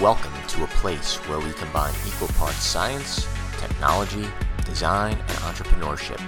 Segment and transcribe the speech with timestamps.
[0.00, 3.26] Welcome to a place where we combine equal parts science,
[3.58, 4.28] technology,
[4.64, 6.22] design, and entrepreneurship.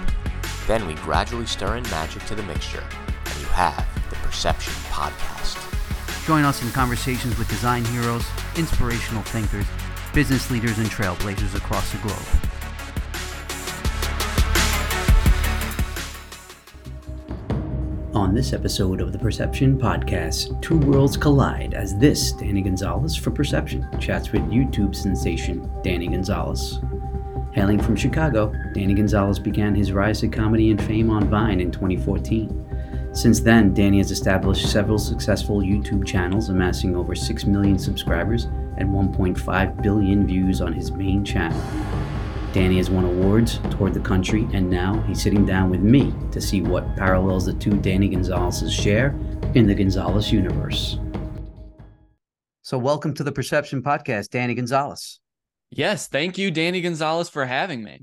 [0.67, 2.83] Then we gradually stir in magic to the mixture,
[3.25, 5.55] and you have the Perception Podcast.
[6.27, 8.25] Join us in conversations with design heroes,
[8.57, 9.67] inspirational thinkers,
[10.13, 12.17] business leaders, and trailblazers across the globe.
[18.21, 23.31] On this episode of the Perception Podcast, two worlds collide as this Danny Gonzalez for
[23.31, 26.79] Perception chats with YouTube sensation Danny Gonzalez.
[27.53, 31.71] Hailing from Chicago, Danny Gonzalez began his rise to comedy and fame on Vine in
[31.71, 33.09] 2014.
[33.11, 38.43] Since then, Danny has established several successful YouTube channels, amassing over 6 million subscribers
[38.77, 41.59] and 1.5 billion views on his main channel.
[42.53, 46.41] Danny has won awards, toward the country, and now he's sitting down with me to
[46.41, 49.17] see what parallels the two Danny Gonzalez's share
[49.55, 50.99] in the Gonzalez universe.
[52.61, 55.21] So, welcome to the Perception Podcast, Danny Gonzalez.
[55.69, 58.01] Yes, thank you, Danny Gonzalez, for having me.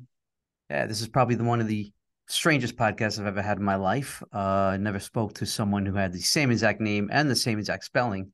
[0.71, 1.93] Yeah, this is probably the one of the
[2.27, 4.23] strangest podcasts I've ever had in my life.
[4.33, 4.39] Uh,
[4.73, 7.85] I never spoke to someone who had the same exact name and the same exact
[7.85, 8.33] spelling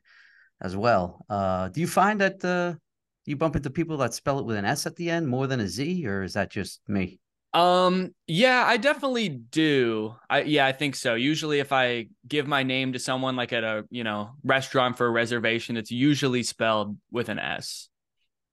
[0.60, 1.26] as well.
[1.28, 2.78] Uh, do you find that uh,
[3.26, 5.60] you bump into people that spell it with an S at the end more than
[5.60, 7.20] a Z, or is that just me?
[7.54, 10.16] Um, yeah, I definitely do.
[10.28, 11.14] I yeah, I think so.
[11.14, 15.06] Usually if I give my name to someone like at a, you know, restaurant for
[15.06, 17.88] a reservation, it's usually spelled with an S.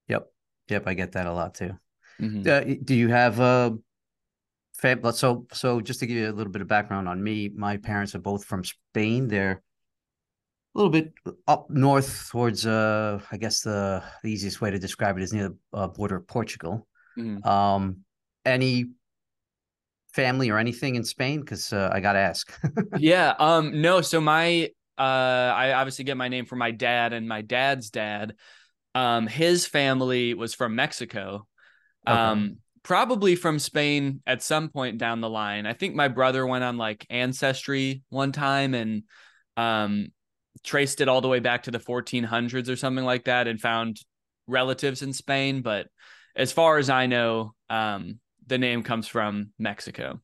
[0.08, 0.28] Yep.
[0.70, 1.72] Yep, I get that a lot too.
[2.22, 2.46] Mhm.
[2.46, 3.76] Uh, do you have a
[4.78, 7.78] fam- so so just to give you a little bit of background on me, my
[7.78, 9.28] parents are both from Spain.
[9.28, 9.64] They're
[10.74, 11.14] a little bit
[11.48, 15.50] up north towards uh I guess the, the easiest way to describe it is near
[15.50, 16.88] the uh, border of Portugal.
[17.18, 17.46] Mhm.
[17.46, 17.98] Um
[18.46, 18.92] any
[20.14, 22.52] family or anything in Spain cuz uh, I got to ask.
[22.98, 25.02] yeah, um no, so my uh
[25.56, 28.36] I obviously get my name from my dad and my dad's dad.
[28.96, 31.48] Um his family was from Mexico.
[32.08, 32.18] Okay.
[32.18, 35.66] Um probably from Spain at some point down the line.
[35.66, 39.04] I think my brother went on like ancestry one time and
[39.58, 40.08] um
[40.64, 44.00] traced it all the way back to the 1400s or something like that and found
[44.48, 45.88] relatives in Spain, but
[46.36, 50.20] as far as I know, um the name comes from Mexico.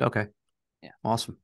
[0.00, 0.26] Okay.
[0.82, 0.90] Yeah.
[1.04, 1.38] Awesome.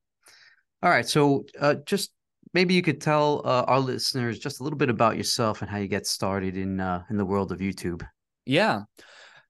[0.83, 1.09] All right.
[1.09, 2.13] So, uh, just
[2.53, 5.79] maybe you could tell uh, our listeners just a little bit about yourself and how
[5.79, 8.07] you get started in uh, in the world of YouTube.
[8.45, 8.83] Yeah.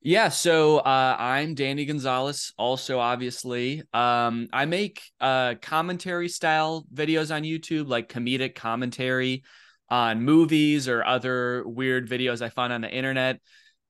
[0.04, 3.84] Yeah, so uh, I'm Danny Gonzalez, also obviously.
[3.92, 9.44] Um, I make uh, commentary style videos on YouTube, like comedic commentary
[9.88, 13.40] on movies or other weird videos I find on the internet,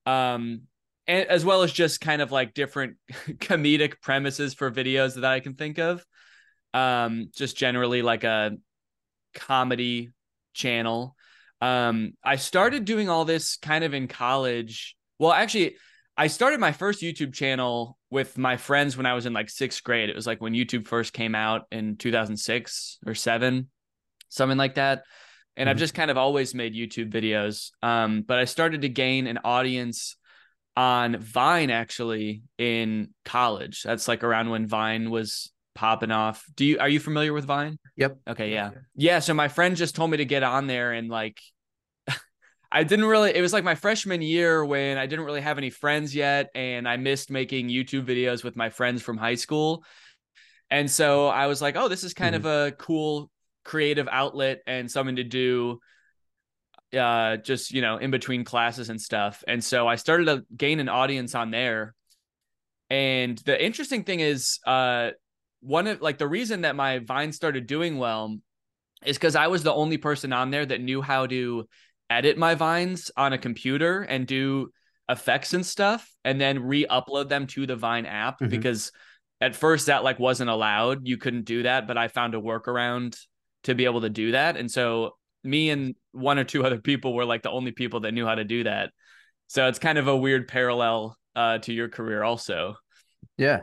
[0.05, 0.61] um,
[1.07, 5.39] and, as well as just kind of like different comedic premises for videos that I
[5.39, 6.05] can think of.
[6.75, 8.51] Um, just generally like a
[9.33, 10.11] comedy
[10.53, 11.15] channel.
[11.59, 14.95] Um, I started doing all this kind of in college.
[15.17, 15.77] Well, actually,
[16.17, 19.83] I started my first YouTube channel with my friends when I was in like sixth
[19.83, 20.09] grade.
[20.09, 23.69] It was like when YouTube first came out in 2006 or seven,
[24.29, 25.03] something like that.
[25.55, 25.79] And I've Mhm.
[25.79, 27.71] just kind of always made YouTube videos.
[27.81, 30.15] Um, but I started to gain an audience
[30.75, 33.83] on Vine actually in college.
[33.83, 36.45] That's like around when Vine was popping off.
[36.55, 37.77] Do you are you familiar with Vine?
[37.95, 38.17] Yep.
[38.29, 38.71] Okay, yeah.
[38.95, 41.39] Yeah, so my friend just told me to get on there and like
[42.73, 45.69] I didn't really it was like my freshman year when I didn't really have any
[45.69, 49.85] friends yet and I missed making YouTube videos with my friends from high school.
[50.71, 53.29] And so I was like, "Oh, this is kind of a cool
[53.63, 55.79] creative outlet and something to do
[56.97, 60.79] uh just, you know, in between classes and stuff." And so I started to gain
[60.79, 61.93] an audience on there.
[62.89, 65.11] And the interesting thing is uh
[65.59, 68.35] one of like the reason that my Vine started doing well
[69.05, 71.67] is because I was the only person on there that knew how to
[72.13, 74.69] edit my vines on a computer and do
[75.09, 78.49] effects and stuff and then re-upload them to the Vine app Mhm.
[78.49, 78.91] because
[79.41, 81.07] at first that like wasn't allowed.
[81.07, 83.17] You couldn't do that, but I found a workaround
[83.63, 84.55] to be able to do that.
[84.55, 88.13] And so me and one or two other people were like the only people that
[88.13, 88.91] knew how to do that.
[89.47, 92.75] So it's kind of a weird parallel uh, to your career also.
[93.37, 93.61] Yeah.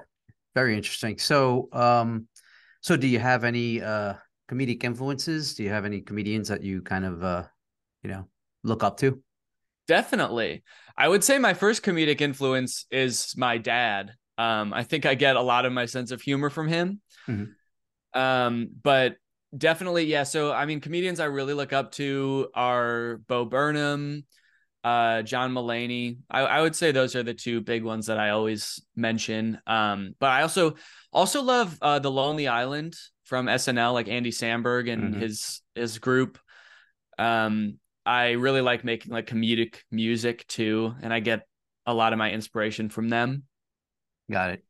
[0.55, 1.19] Very interesting.
[1.19, 2.26] So, um,
[2.82, 4.14] so do you have any uh,
[4.50, 5.55] comedic influences?
[5.55, 7.44] Do you have any comedians that you kind of, uh,
[8.03, 8.29] you know,
[8.62, 9.22] look up to?
[9.88, 10.62] Definitely.
[10.96, 14.12] I would say my first comedic influence is my dad.
[14.38, 17.00] Um, I think I get a lot of my sense of humor from him.
[17.28, 17.54] Mhm.
[18.14, 19.16] Um, but
[19.56, 20.22] definitely, yeah.
[20.22, 24.24] So, I mean, comedians I really look up to are Bo Burnham,
[24.84, 26.18] uh, John Mulaney.
[26.30, 29.58] I, I would say those are the two big ones that I always mention.
[29.66, 30.76] Um, but I also
[31.12, 35.20] also love uh, the Lonely Island from SNL, like Andy Samberg and Mhm.
[35.20, 36.38] his his group.
[37.18, 41.47] Um, I really like making like comedic music too, and I get
[41.87, 43.44] a lot of my inspiration from them.
[44.31, 44.64] Got it.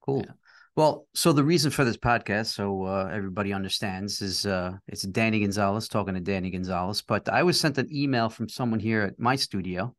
[0.00, 0.24] Cool.
[0.26, 0.32] Yeah.
[0.76, 5.40] Well, so the reason for this podcast, so uh, everybody understands, is uh, it's Danny
[5.40, 7.02] Gonzalez talking to Danny Gonzalez.
[7.02, 9.94] But I was sent an email from someone here at my studio.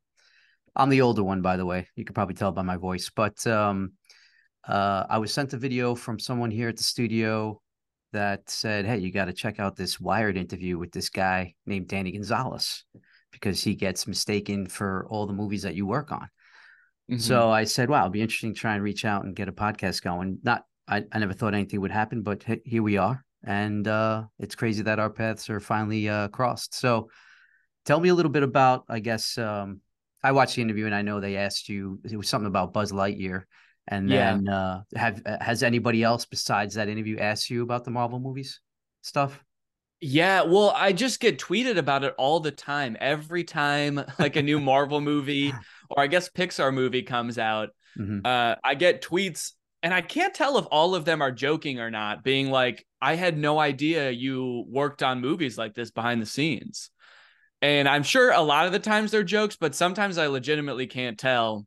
[0.75, 1.87] I'm the older one, by the way.
[1.95, 3.11] You can probably tell by my voice.
[3.13, 3.91] But um,
[4.65, 7.61] uh, I was sent a video from someone here at the studio
[8.13, 11.87] that said, "Hey, you got to check out this Wired interview with this guy named
[11.87, 12.83] Danny Gonzalez
[13.31, 16.29] because he gets mistaken for all the movies that you work on."
[17.09, 17.19] Mm-hmm.
[17.19, 19.53] So I said, "Wow, it'd be interesting to try and reach out and get a
[19.53, 23.87] podcast going." Not, I, I never thought anything would happen, but here we are, and
[23.87, 26.75] uh, it's crazy that our paths are finally uh, crossed.
[26.75, 27.09] So,
[27.85, 29.37] tell me a little bit about, I guess.
[29.37, 29.81] Um,
[30.21, 32.91] I watched the interview and I know they asked you it was something about Buzz
[32.91, 33.43] Lightyear
[33.89, 34.55] and then yeah.
[34.55, 38.61] uh, have uh, has anybody else besides that interview asked you about the Marvel movies
[39.01, 39.43] stuff?
[39.99, 42.95] Yeah, well, I just get tweeted about it all the time.
[43.01, 45.53] Every time like a new Marvel movie
[45.89, 48.19] or I guess Pixar movie comes out, mm-hmm.
[48.23, 49.51] uh, I get tweets
[49.81, 53.15] and I can't tell if all of them are joking or not, being like, I
[53.15, 56.91] had no idea you worked on movies like this behind the scenes.
[57.61, 61.17] And I'm sure a lot of the times they're jokes, but sometimes I legitimately can't
[61.17, 61.65] tell.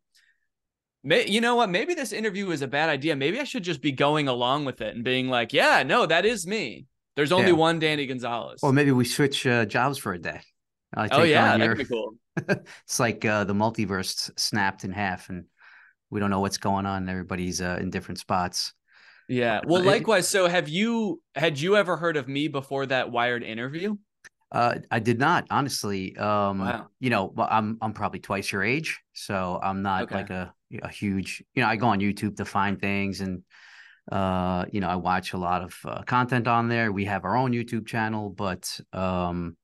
[1.05, 1.69] May, you know what?
[1.69, 3.17] Maybe this interview is a bad idea.
[3.17, 6.25] Maybe I should just be going along with it and being like, yeah, no, that
[6.25, 6.87] is me.
[7.17, 7.57] There's only yeah.
[7.57, 8.61] one Danny Gonzalez.
[8.63, 10.41] Or maybe we switch uh, jobs for a day.
[10.97, 12.15] oh yeah, that'd be cool.
[12.37, 15.45] it's like uh, the multiverse snapped in half, and
[16.11, 17.09] we don't know what's going on.
[17.09, 18.73] Everybody's uh, in different spots.
[19.29, 19.61] Yeah.
[19.67, 20.29] Well, likewise.
[20.29, 23.97] So, have you had you ever heard of me before that Wired interview?
[24.53, 26.15] Uh, I did not, honestly.
[26.17, 26.89] Um, wow.
[27.01, 30.15] You know, I'm I'm probably twice your age, so I'm not okay.
[30.15, 30.53] like a
[30.83, 31.43] a huge.
[31.55, 33.43] You know, I go on YouTube to find things, and
[34.11, 36.93] uh, you know, I watch a lot of uh, content on there.
[36.93, 39.57] We have our own YouTube channel, but um,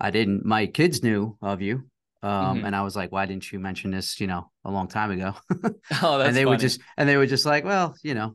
[0.00, 0.46] I didn't.
[0.46, 1.84] My kids knew of you,
[2.22, 2.64] um, mm-hmm.
[2.64, 5.34] and I was like, "Why didn't you mention this?" You know, a long time ago.
[6.02, 6.44] oh, that's and they funny.
[6.44, 8.34] were just and they were just like, "Well, you know,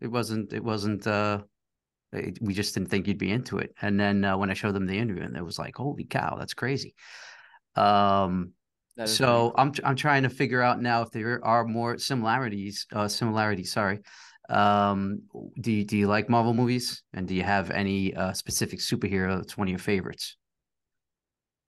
[0.00, 1.42] it wasn't it wasn't uh
[2.40, 3.74] we just didn't think you'd be into it.
[3.80, 6.36] And then uh, when I showed them the interview, and it was like, holy cow,
[6.38, 6.94] that's crazy.
[7.74, 8.52] Um,
[8.96, 12.86] that so I'm I'm trying to figure out now if there are more similarities.
[12.92, 14.00] Uh, similarities, sorry.
[14.48, 15.22] Um,
[15.58, 19.36] do you, do you like Marvel movies, and do you have any uh, specific superhero
[19.36, 20.36] that's one of your favorites?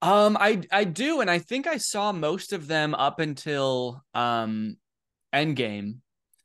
[0.02, 4.76] Um, I I do, and I think I saw most of them up until um,
[5.32, 5.96] Endgame.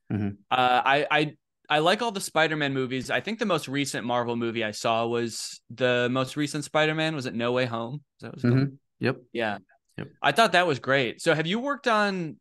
[0.10, 0.30] Mm-hmm.
[0.50, 1.34] Uh, I I
[1.70, 3.12] I like all the Spider-Man movies.
[3.12, 7.16] I think the most recent Marvel movie I saw was the most recent Spider-Man.
[7.16, 8.02] Was it No Way Home?
[8.22, 8.76] That was mm-hmm.
[9.00, 9.18] Yep.
[9.34, 9.60] Yeah.
[9.98, 10.08] Yep.
[10.22, 11.22] I thought that was great.
[11.22, 12.38] So have you worked on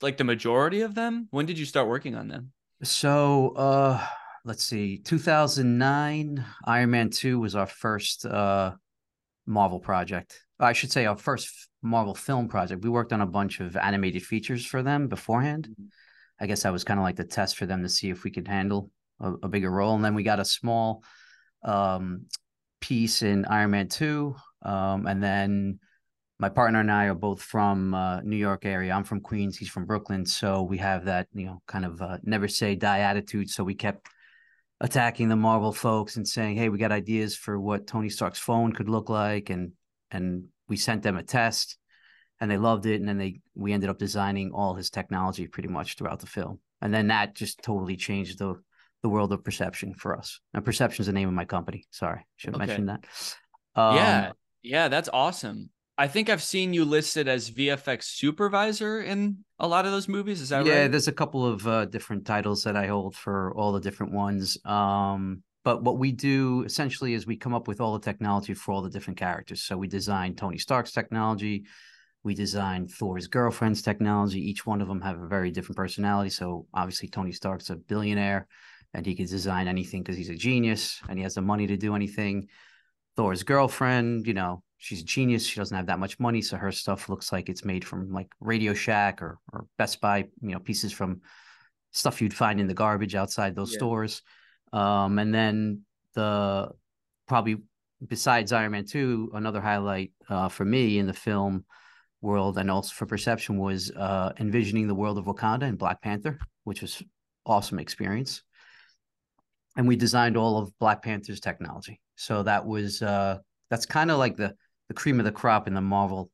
[0.00, 1.28] like the majority of them?
[1.30, 2.52] When did you start working on them?
[2.82, 4.04] So uh
[4.44, 4.98] let's see.
[4.98, 8.72] 2009 Iron Man 2 was our first uh
[9.46, 10.40] Marvel project.
[10.58, 12.82] I should say our first Marvel film project.
[12.82, 15.68] We worked on a bunch of animated features for them beforehand.
[15.70, 15.86] Mm-hmm
[16.40, 18.30] I guess that was kind of like the test for them to see if we
[18.30, 18.90] could handle
[19.20, 19.94] a, a bigger role.
[19.94, 21.04] And then we got a small
[21.64, 22.26] um,
[22.80, 24.34] piece in Iron Man 2.
[24.62, 25.78] Um, and then
[26.38, 28.92] my partner and I are both from uh, New York area.
[28.92, 29.58] I'm from Queens.
[29.58, 30.24] He's from Brooklyn.
[30.24, 33.50] So we have that, you know, kind of uh, never say die attitude.
[33.50, 34.08] So we kept
[34.80, 38.72] attacking the Marvel folks and saying, "Hey, we got ideas for what Tony Stark's phone
[38.72, 39.72] could look like," and
[40.10, 41.76] and we sent them a test
[42.40, 43.00] and they loved it.
[43.00, 46.60] And then they we ended up designing all his technology pretty much throughout the film.
[46.80, 48.54] And then that just totally changed the
[49.02, 50.40] the world of perception for us.
[50.52, 51.84] And perception is the name of my company.
[51.90, 52.66] Sorry, should have okay.
[52.66, 53.04] mentioned that.
[53.74, 54.32] Um, yeah,
[54.62, 55.70] yeah, that's awesome.
[55.96, 60.40] I think I've seen you listed as VFX supervisor in a lot of those movies.
[60.40, 60.78] Is that yeah, right?
[60.80, 64.14] Yeah, there's a couple of uh, different titles that I hold for all the different
[64.14, 64.56] ones.
[64.64, 68.72] Um, but what we do essentially is we come up with all the technology for
[68.72, 69.62] all the different characters.
[69.62, 71.66] So we design Tony Stark's technology,
[72.22, 74.40] we designed Thor's girlfriend's technology.
[74.40, 76.30] Each one of them have a very different personality.
[76.30, 78.46] So obviously Tony Stark's a billionaire
[78.92, 81.76] and he can design anything because he's a genius and he has the money to
[81.76, 82.48] do anything.
[83.16, 85.46] Thor's girlfriend, you know, she's a genius.
[85.46, 88.28] She doesn't have that much money, so her stuff looks like it's made from like
[88.40, 91.20] Radio Shack or or Best Buy, you know, pieces from
[91.92, 93.78] stuff you'd find in the garbage outside those yeah.
[93.78, 94.22] stores.
[94.72, 95.82] Um, and then
[96.14, 96.70] the
[97.26, 97.58] probably
[98.06, 101.64] besides Iron Man 2, another highlight uh, for me in the film
[102.22, 106.38] world and also for perception was uh, envisioning the world of Wakanda and Black Panther,
[106.64, 107.02] which was
[107.46, 108.42] awesome experience.
[109.76, 112.00] And we designed all of Black Panther's technology.
[112.16, 113.38] So that was uh,
[113.70, 114.54] that's kind of like the
[114.88, 116.30] the cream of the crop in the Marvel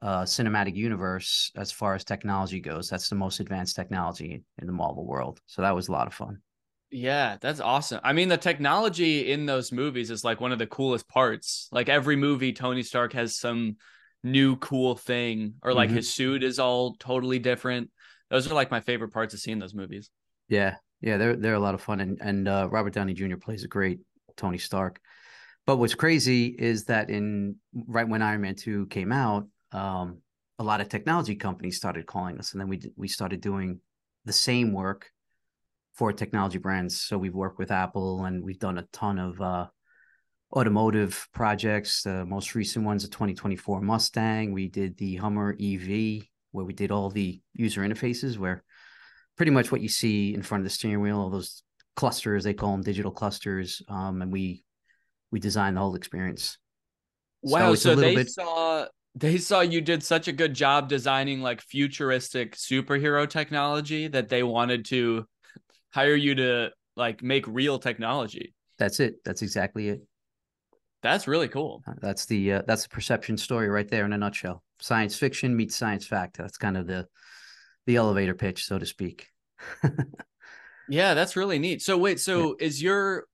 [0.00, 2.88] uh, cinematic universe as far as technology goes.
[2.88, 5.40] That's the most advanced technology in the Marvel world.
[5.46, 6.38] So that was a lot of fun.
[6.90, 8.00] Yeah, that's awesome.
[8.04, 11.68] I mean, the technology in those movies is like one of the coolest parts.
[11.72, 13.76] Like every movie, Tony Stark has some
[14.26, 15.94] new cool thing, or like Mhm.
[15.94, 17.90] his suit is all totally different.
[18.28, 20.10] Those are like my favorite parts of seeing those movies.
[20.48, 23.36] Yeah, yeah, they're they're a lot of fun, and and uh, Robert Downey Jr.
[23.36, 24.00] plays a great
[24.36, 25.00] Tony Stark.
[25.66, 30.22] But what's crazy is that in right when Iron Man two came out, um,
[30.58, 33.80] a lot of technology companies started calling us, and then we we started doing
[34.24, 35.10] the same work
[35.94, 37.00] for technology brands.
[37.00, 39.66] So we've worked with Apple, and we've done a ton of uh,
[40.52, 42.02] automotive projects.
[42.02, 44.52] The most recent one's a 2024 Mustang.
[44.52, 46.22] We did the Hummer EV,
[46.52, 48.62] where we did all the user interfaces, where
[49.36, 51.62] pretty much what you see in front of the steering wheel, all those
[51.94, 53.82] clusters, they call them digital clusters.
[53.88, 54.64] Um, and we
[55.30, 56.58] we designed the whole experience.
[57.42, 61.40] Wow, a so, they bit- saw they saw you did such a good job designing
[61.40, 65.26] like futuristic superhero technology that they wanted to
[65.90, 68.54] hire you to like make real technology.
[68.78, 69.24] That's it.
[69.24, 70.02] That's exactly it.
[71.10, 71.82] That's really cool.
[71.86, 74.62] Uh, That's the uh, that's the perception story right there in a nutshell.
[74.80, 76.36] Science fiction meets science fact.
[76.38, 77.06] That's kind of the
[77.86, 79.28] the elevator pitch, so to speak.
[80.88, 81.82] Yeah, that's really neat.
[81.82, 83.26] So wait, so is your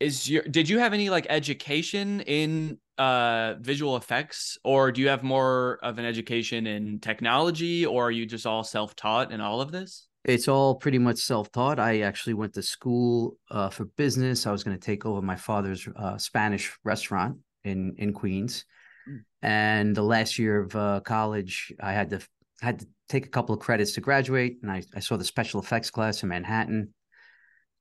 [0.00, 5.08] is your did you have any like education in uh visual effects or do you
[5.08, 9.60] have more of an education in technology or are you just all self-taught in all
[9.60, 10.06] of this?
[10.26, 11.78] It's all pretty much self-taught.
[11.78, 14.46] I actually went to school uh, for business.
[14.46, 18.64] I was going to take over my father's uh, Spanish restaurant in in Queens,
[19.08, 19.20] Mm.
[19.40, 22.20] and the last year of uh, college, I had to
[22.60, 25.60] had to take a couple of credits to graduate, and I, I saw the special
[25.60, 26.92] effects class in Manhattan,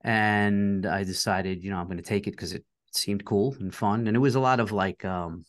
[0.03, 3.73] and I decided, you know, I'm going to take it because it seemed cool and
[3.73, 5.45] fun, and it was a lot of like, um,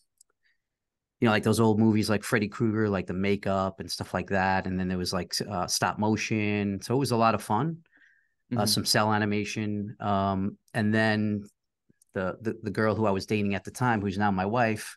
[1.21, 4.29] you know, like those old movies like Freddy Krueger, like the makeup and stuff like
[4.31, 7.43] that, and then there was like uh, stop motion, so it was a lot of
[7.43, 7.79] fun
[8.57, 8.67] uh, Mhm.
[8.67, 11.45] some cel animation, um, and then
[12.15, 14.97] the, the the girl who I was dating at the time, who's now my wife,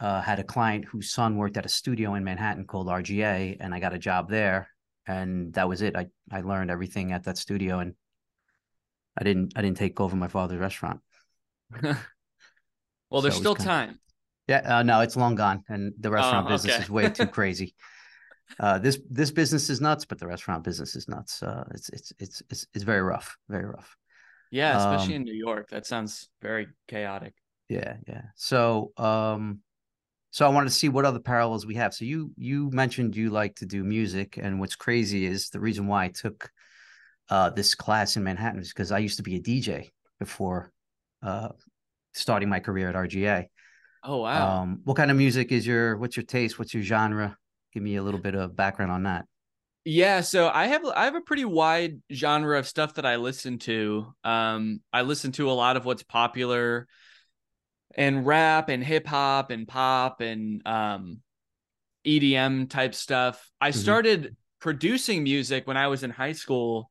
[0.00, 3.74] uh, had a client whose son worked at a studio in Manhattan called RGA, and
[3.74, 4.68] I got a job there,
[5.06, 5.96] and that was it.
[5.96, 7.94] I I learned everything at that studio, and
[9.16, 11.00] I didn't I didn't take over my father's restaurant.
[13.10, 13.98] well, there's So it still time.
[14.48, 16.84] Yeah, uh, no, it's long gone, and the restaurant Oh, business okay.
[16.84, 17.74] is way too crazy.
[18.60, 21.42] Uh, this this business is nuts, but the restaurant business is nuts.
[21.42, 23.96] Uh, it's it's it's it's it's very rough, very rough.
[24.50, 25.68] Yeah, especially Um, in New York.
[25.70, 27.34] That sounds very chaotic.
[27.68, 28.22] Yeah, yeah.
[28.36, 29.60] So, um,
[30.30, 31.94] so I wanted to see what other parallels we have.
[31.94, 35.86] So you you mentioned you like to do music, and what's crazy is the reason
[35.86, 36.50] why I took
[37.30, 40.72] uh this class in Manhattan is because I used to be a DJ before
[41.22, 41.50] uh
[42.14, 43.48] starting my career at RGA.
[44.04, 44.60] Oh wow.
[44.60, 46.58] Um, what kind of music is your what's your taste?
[46.58, 47.36] What's your genre?
[47.72, 49.26] Give me a little bit of background on that.
[49.84, 53.58] Yeah, so I have I have a pretty wide genre of stuff that I listen
[53.60, 54.14] to.
[54.24, 56.86] Um, I listen to a lot of what's popular
[57.96, 61.20] and rap and hip hop and pop and um
[62.04, 63.50] EDM type stuff.
[63.60, 63.74] I Mhm.
[63.76, 66.90] started producing music when I was in high school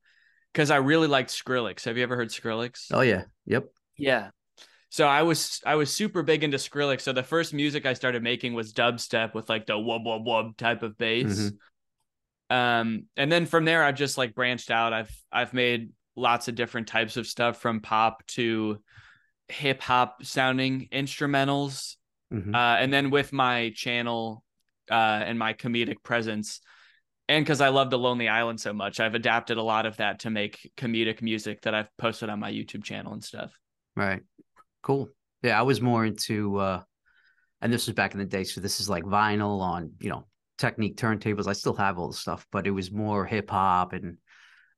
[0.52, 1.84] because I really liked Skrillex.
[1.84, 2.86] Have you ever heard Skrillex?
[2.92, 3.68] Oh yeah, yep.
[3.96, 4.30] Yeah.
[4.94, 7.00] So I was I was super big into Skrillex.
[7.00, 10.56] So the first music I started making was dubstep with like the wub wub wub
[10.56, 11.50] type of bass.
[12.48, 14.92] Um, and then from there I've just like branched out.
[14.92, 18.78] I've I've made lots of different types of stuff from pop to
[19.48, 21.96] hip hop sounding instrumentals.
[22.32, 22.54] Mhm.
[22.54, 24.44] Uh, and then with my channel
[24.92, 26.60] uh, and my comedic presence,
[27.28, 30.20] and because I love the Lonely Island so much, I've adapted a lot of that
[30.20, 33.50] to make comedic music that I've posted on my YouTube channel and stuff.
[33.96, 34.22] Right.
[34.84, 35.08] Cool.
[35.42, 36.82] Yeah, I was more into uh
[37.60, 40.26] and this was back in the day, so this is like vinyl on, you know,
[40.58, 41.48] Technics turntables.
[41.48, 44.18] I still have all the stuff, but it was more hip hop and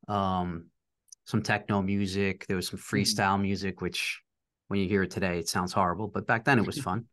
[0.08, 0.66] um
[1.25, 2.46] some techno music.
[2.46, 4.22] There was some freestyle music, which
[4.68, 7.06] when you hear it today, it sounds horrible, but back then it was fun.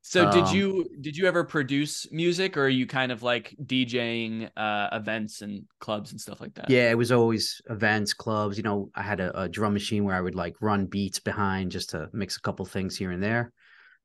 [0.00, 3.54] So did Um, you did you ever produce music or are you kind of like
[3.62, 6.70] DJing uh events and clubs and stuff like that?
[6.70, 8.56] Yeah, it was always events, clubs.
[8.56, 11.70] You know, I had a, a drum machine where I would like run beats behind
[11.70, 13.52] just to mix a couple things here and there.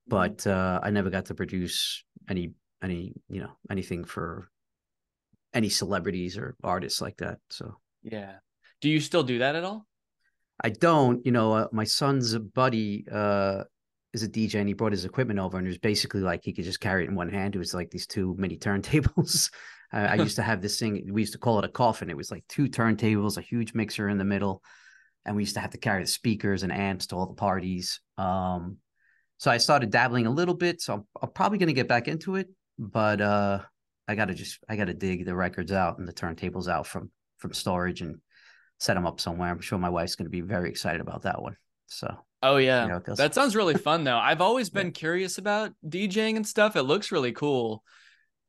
[0.08, 2.54] But uh, I never got to produce any
[2.84, 4.50] any you know anything for
[5.54, 7.40] any celebrities or artists like that.
[7.50, 8.36] So Yeah.
[8.82, 9.88] Do you still do that at all?
[10.64, 11.26] I don't.
[11.26, 13.64] You know, uh, my son's buddy uh,
[14.14, 16.54] is a DJ and he brought his equipment over and it was basically like he
[16.54, 17.56] could just carry it in one hand.
[17.56, 19.52] It was like these two mini turntables.
[19.92, 21.10] I, I used to have this thing.
[21.12, 22.10] We used to call it a coffin.
[22.10, 24.62] It was like two turntables, a huge mixer in the middle,
[25.26, 28.02] and we used to have to carry the speakers and amps to all the parties.
[28.18, 28.78] Um,
[29.38, 30.82] so I started dabbling a little bit.
[30.82, 33.60] So I'm, I'm probably going to get back into it, but uh,
[34.08, 36.88] I got to just I got to dig the records out and the turntables out
[36.88, 38.18] from from storage and
[38.80, 39.50] set them up somewhere.
[39.50, 41.56] I'm sure my wife's going to be very excited about that one.
[41.88, 42.98] So Oh yeah.
[42.98, 43.18] it goes.
[43.18, 44.18] That sounds really fun though.
[44.18, 46.76] I've always been curious about DJing and stuff.
[46.76, 47.84] It looks really cool.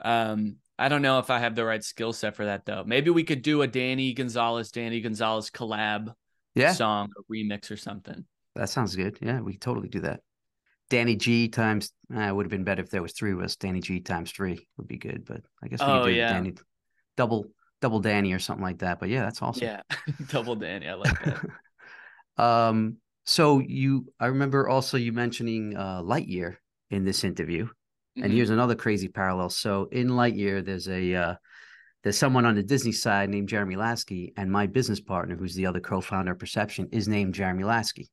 [0.00, 2.84] Um I don't know if I have the right skill set for that though.
[2.86, 6.14] Maybe we could do a Danny Gonzalez, Danny Gonzalez collab
[6.54, 8.24] yeah, song or remix or something.
[8.54, 9.18] that sounds good.
[9.20, 10.20] Yeah, we totally do that.
[10.90, 13.56] Danny G times uh, would have been better if there was three of us.
[13.56, 16.32] Danny G times three would be good, but I guess we Oh, could do yeah.
[16.32, 16.54] Danny
[17.16, 17.46] double
[17.80, 18.98] double Danny or something like that.
[19.00, 19.64] But yeah, that's awesome.
[19.66, 19.82] Yeah.
[20.28, 20.88] Double Danny.
[20.88, 22.42] I like that.
[22.42, 22.96] um,
[23.28, 26.56] so you, I remember also you mentioning uh, Lightyear
[26.90, 27.68] in this interview,
[28.16, 28.34] and Mhm.
[28.34, 29.50] here's another crazy parallel.
[29.50, 31.34] So in Lightyear, there's a uh,
[32.02, 35.66] there's someone on the Disney side named Jeremy Lasky, and my business partner, who's the
[35.66, 38.08] other co-founder of Perception, is named Jeremy Lasky.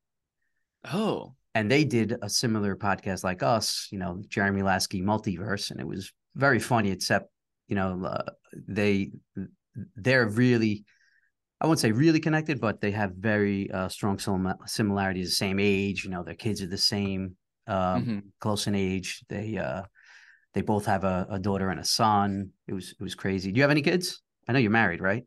[0.84, 1.36] Oh.
[1.53, 5.88] And they did a similar podcast like us, you know, Jeremy Lasky Multiverse, and it
[5.88, 6.91] was very funny.
[6.91, 7.29] Except,
[7.69, 8.31] you know, uh,
[8.67, 9.12] they
[9.95, 10.84] they're really
[11.62, 15.30] I wouldn't say really connected, but they have very uh, strong sim- similarities.
[15.30, 18.24] The same age, you know, their kids are the same, um, Mhm.
[18.40, 19.24] close in age.
[19.30, 19.84] They uh,
[20.54, 22.52] they both have a, a daughter and a son.
[22.68, 23.52] It was it was crazy.
[23.52, 24.22] Do you have any kids?
[24.48, 25.24] I know you're married, right?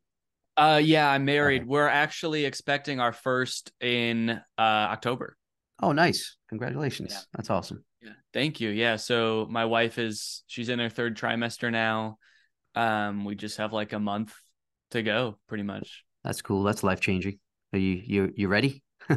[0.57, 1.63] Uh yeah, I'm married.
[1.63, 1.69] Okay.
[1.69, 5.37] We're actually expecting our first in uh October.
[5.81, 6.37] Oh, nice!
[6.49, 7.13] Congratulations.
[7.13, 7.21] Yeah.
[7.35, 7.85] That's awesome.
[8.03, 8.13] Yeah.
[8.33, 8.71] Thank you.
[8.71, 8.97] Yeah.
[8.97, 12.19] So my wife is she's in her third trimester now.
[12.75, 14.35] Um, we just have like a month
[14.91, 16.05] to go, pretty much.
[16.29, 16.63] That's cool.
[16.63, 17.39] That's life changing.
[17.73, 18.83] Are you you you ready?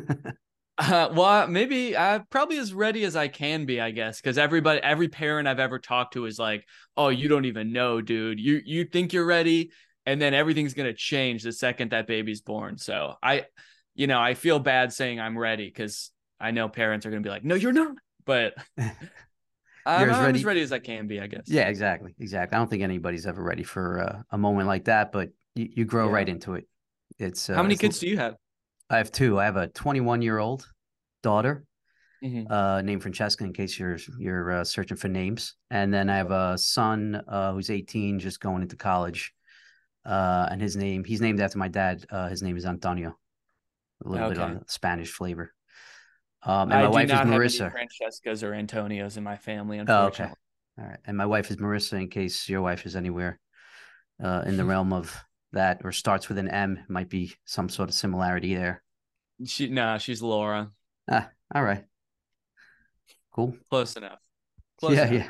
[0.77, 4.82] Uh, well, maybe uh, probably as ready as I can be, I guess, because everybody,
[4.82, 6.65] every parent I've ever talked to is like,
[6.98, 8.39] "Oh, you don't even know, dude.
[8.39, 9.72] You you think you're ready,
[10.08, 13.46] and then everything's gonna change the second that baby's born." So I,
[13.94, 17.30] you know, I feel bad saying I'm ready because I know parents are gonna be
[17.30, 21.20] like, "No, you're not," but I'm, as I'm ready- as ready as I can be,
[21.20, 21.44] I guess.
[21.46, 22.56] Yeah, exactly, exactly.
[22.56, 25.86] I don't think anybody's ever ready for uh, a moment like that, but you, you
[25.86, 26.13] grow Yeah.
[26.15, 26.65] right into it.
[27.21, 28.35] It's uh, How many it's- kids do you have?
[28.89, 29.39] I have two.
[29.39, 30.67] I have a 21 year old
[31.23, 31.63] daughter
[32.23, 32.49] Mhm.
[32.51, 33.43] uh, named Francesca.
[33.45, 37.53] In case you're you're uh, searching for names, and then I have a son uh,
[37.53, 39.34] who's 18, just going into college,
[40.05, 42.03] uh, and his name he's named after my dad.
[42.10, 43.17] Uh, his name is Antonio.
[44.05, 45.53] A little bit on Spanish flavor.
[46.43, 47.71] Um, and I my wife is not have any Marissa.
[47.71, 50.34] Francescas or Antonios in my family, Oh, unfortunately.
[50.34, 50.84] okay.
[50.84, 50.99] All right.
[51.05, 53.39] And my wife is Marissa, in case your wife is anywhere
[54.23, 55.15] uh, in the realm of
[55.53, 58.83] that or starts with an M, might be some sort of similarity there.
[59.45, 60.69] She no, she's Laura.
[61.09, 61.83] Ah, all right.
[63.33, 63.55] Cool.
[63.69, 64.19] Close enough.
[64.79, 65.29] Close yeah, enough.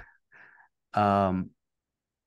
[0.95, 1.27] yeah.
[1.27, 1.51] Um,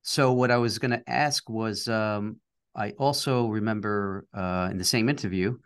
[0.03, 2.41] so what I was going to ask was, um,
[2.75, 5.59] I also remember uh, in the same interview,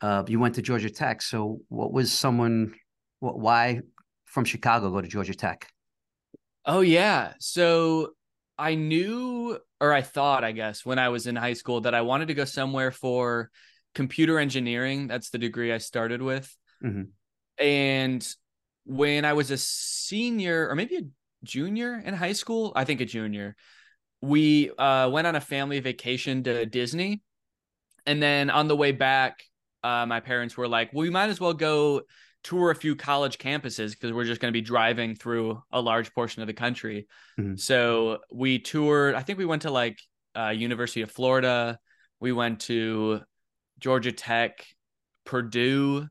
[0.00, 1.22] uh, you went to Georgia Tech.
[1.22, 2.74] So what was someone,
[3.20, 3.80] what, why
[4.24, 5.68] from Chicago go to Georgia Tech?
[6.66, 7.34] Oh yeah.
[7.38, 8.10] So
[8.58, 12.02] I knew or I thought, I guess, when I was in high school that I
[12.02, 13.50] wanted to go somewhere for
[13.94, 15.06] computer engineering.
[15.06, 16.54] That's the degree I started with.
[16.82, 17.08] Mhm.
[17.58, 18.34] And
[18.84, 21.02] when I was a senior or maybe a
[21.44, 23.56] junior in high school, I think a junior,
[24.20, 27.22] we uh, went on a family vacation to Disney.
[28.06, 29.42] And then on the way back,
[29.82, 32.02] uh, my parents were like, well, we might as well go
[32.44, 36.12] tour a few college campuses because we're just going to be driving through a large
[36.14, 37.08] portion of the country.
[37.40, 37.58] Mhm.
[37.58, 39.98] So we toured, I think we went to like
[40.36, 41.78] uh, University of Florida.
[42.20, 43.20] We went to
[43.78, 44.64] Georgia Tech,
[45.24, 46.06] Purdue,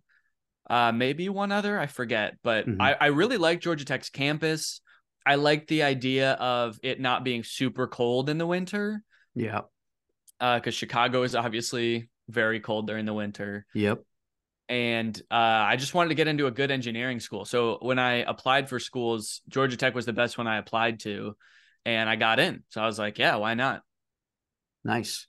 [0.70, 2.36] uh, maybe one other, I forget.
[2.44, 2.78] But Mhm.
[2.82, 4.82] I, I really like Georgia Tech's campus.
[5.26, 9.04] I like the idea of it not being super cold in the winter
[9.36, 9.62] Yeah.
[10.40, 14.02] because Chicago is obviously very cold during the winter Yep.
[14.74, 17.46] And uh, I just wanted to get into a good engineering school.
[17.46, 21.38] So when I applied for schools, Georgia Tech was the best one I applied to,
[21.86, 22.64] and I got in.
[22.70, 23.84] So I was like, yeah, why not?
[24.84, 25.28] Nice.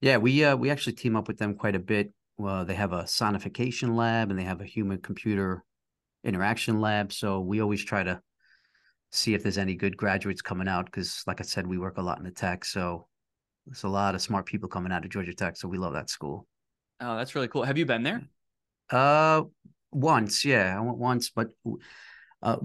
[0.00, 2.12] Yeah, we uh we actually team up with them quite a bit.
[2.38, 5.64] Well, they have a sonification lab and they have a human computer
[6.22, 7.12] interaction lab.
[7.12, 8.20] So we always try to
[9.10, 12.02] see if there's any good graduates coming out because like I said, we work a
[12.02, 12.64] lot in the tech.
[12.64, 13.08] So
[13.66, 15.56] there's a lot of smart people coming out of Georgia Tech.
[15.56, 16.46] So we love that school.
[17.00, 17.64] Oh, that's really cool.
[17.64, 18.22] Have you been there?
[18.90, 19.42] Uh
[19.92, 20.76] once, yeah.
[20.76, 21.48] I went once, but
[22.42, 22.58] uh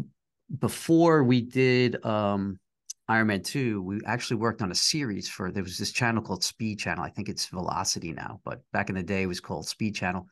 [0.60, 2.60] before we did um
[3.08, 6.44] Iron Man 2, we actually worked on a series for there was this channel called
[6.44, 7.04] Speed Channel.
[7.04, 10.28] I think it's Velocity now, but back in the day it was called Speed Channel.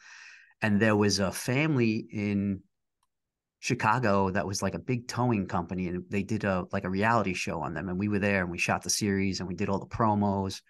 [0.62, 2.62] And there was a family in
[3.60, 7.34] Chicago that was like a big towing company and they did a like a reality
[7.34, 9.68] show on them and we were there and we shot the series and we did
[9.68, 10.62] all the promos.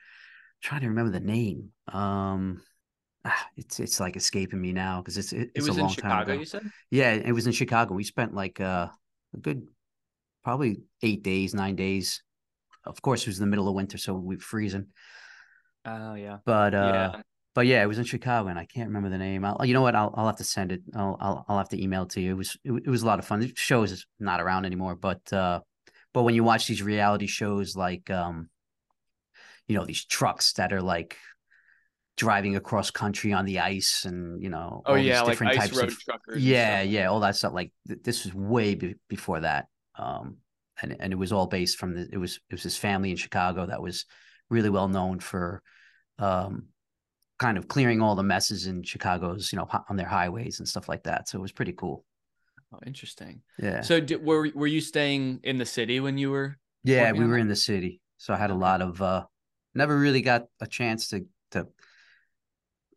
[0.61, 1.69] trying to remember the name.
[1.91, 2.61] Um
[3.57, 5.95] it's it's like escaping me now because it's it- It it's was a in long
[5.95, 6.33] time ago.
[6.33, 6.63] you said?
[6.89, 7.93] Yeah, it was in Chicago.
[7.93, 8.87] We spent like uh,
[9.33, 9.67] a good,
[10.43, 12.23] probably eight days, nine days.
[12.85, 14.87] Of course, it was in the middle of winter, so we were freezing.
[15.85, 16.37] Oh, yeah.
[16.45, 17.21] But uh, yeah.
[17.53, 19.43] but yeah, it was in Chicago, and I can't remember the name.
[19.43, 19.95] I'll, you know what?
[19.95, 20.81] I'll I'll have to send it.
[20.95, 22.31] I'll I'll, I'll have to email it to you.
[22.31, 23.41] It was it, it was a lot of fun.
[23.41, 25.59] The show is not around anymore, but uh,
[26.13, 28.49] but when you watch these reality shows like um,
[29.67, 31.17] you know, these trucks that are like
[32.19, 35.69] driving across country on the ice, and you know, Oh all yeah, like different ice
[35.69, 36.43] types road of truckers.
[36.43, 37.53] yeah, yeah, all that stuff.
[37.53, 40.37] Like th- this was way be- before that, um,
[40.81, 42.07] and and it was all based from the.
[42.11, 44.05] It was it was his family in Chicago that was
[44.49, 45.61] really well known for,
[46.17, 46.65] um,
[47.37, 50.89] kind of clearing all the messes in Chicago's, you know, on their highways and stuff
[50.89, 51.29] like that.
[51.29, 52.03] So it was pretty cool.
[52.73, 53.41] Oh, interesting.
[53.57, 56.57] Yeah, So did, were were you staying in the city when you were?
[56.83, 59.01] yeah, we were in the city, so I had a lot of.
[59.01, 59.25] uh
[59.75, 61.25] Never really got a chance to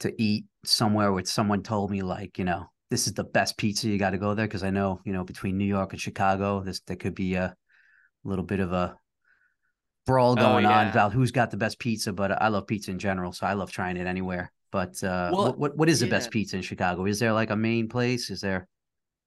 [0.01, 3.89] to eat somewhere where someone told me like, you know, this is the best pizza.
[3.89, 6.63] You got to go there because I know, you know, between New York and Chicago,
[6.63, 7.55] this there could be a
[8.25, 8.97] little bit of a
[10.07, 12.13] brawl Oh, going on about who's got the best pizza.
[12.13, 14.53] But I love pizza in general, so I love trying it anywhere.
[14.71, 17.05] But uh, Well, what, what what is the best pizza in Chicago?
[17.07, 18.31] Is there like a main place?
[18.31, 18.69] Is there?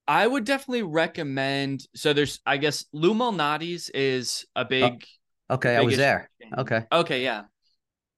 [0.08, 1.88] I would definitely recommend.
[1.96, 5.04] So there's, I guess, Lou Malnati's is a big.
[5.50, 6.30] Okay, I was there.
[6.42, 6.54] chain.
[6.58, 7.44] Okay, Okay, yeah,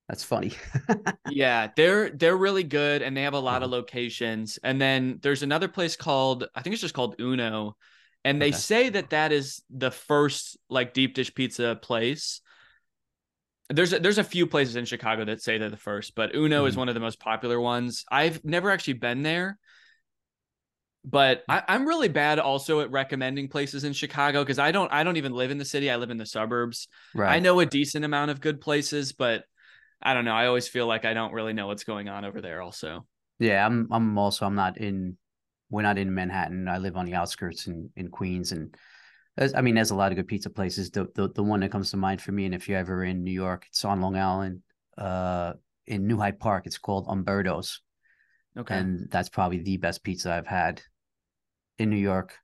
[0.08, 0.54] that's funny.
[1.26, 3.72] yeah, they're they're really good, and they have a lot of Mhm.
[3.72, 4.58] locations.
[4.64, 7.76] And then there's another place called, I think it's just called Uno,
[8.24, 8.54] and they Okay.
[8.54, 12.42] say that that is the first like deep dish pizza place.
[13.70, 16.66] There's a, there's a few places in Chicago that say they're the first, but Uno
[16.66, 16.78] is Mhm.
[16.78, 18.06] one of the most popular ones.
[18.10, 19.60] I've never actually been there,
[21.04, 25.04] but I, I'm really bad also at recommending places in Chicago because I don't I
[25.04, 25.90] don't even live in the city.
[25.90, 26.88] I live in the suburbs.
[27.14, 27.26] right.
[27.26, 29.44] I know a decent amount of good places, but
[30.02, 30.34] I don't know.
[30.34, 32.62] I always feel like I don't really know what's going on over there.
[32.62, 33.06] Also,
[33.40, 35.18] Yeah, I'm I'm also I'm not in
[35.70, 36.68] we're not in Manhattan.
[36.68, 38.76] I live on the outskirts in in Queens and
[39.56, 40.90] I mean there's a lot of good pizza places.
[40.92, 43.24] The the the one that comes to mind for me and if you're ever in
[43.24, 44.62] New York, it's on Long Island
[44.98, 45.54] uh
[45.86, 46.66] in New Hyde Park.
[46.66, 47.82] It's called Umberto's
[48.58, 48.76] okay.
[48.78, 50.82] and that's probably the best pizza I've had
[51.78, 52.38] in New York.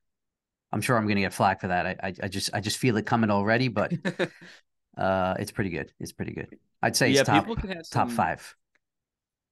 [0.72, 1.86] I'm sure I'm going to get flack for that.
[1.86, 3.92] I, I I just I just feel it coming already, but
[4.96, 5.92] uh it's pretty good.
[6.00, 6.58] It's pretty good.
[6.84, 8.54] I'd say yeah, it's top people can have top 5.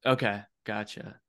[0.04, 1.20] Okay, gotcha.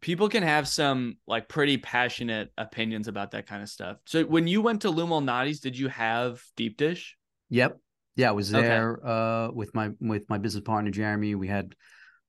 [0.00, 3.98] People can have some like pretty passionate opinions about that kind of stuff.
[4.06, 7.16] So when you went to Lou Malnati's, did you have deep dish?
[7.50, 7.78] Yep.
[8.16, 8.60] Yeah, I was Okay.
[8.60, 11.34] there uh with my with my business partner Jeremy.
[11.34, 11.74] We had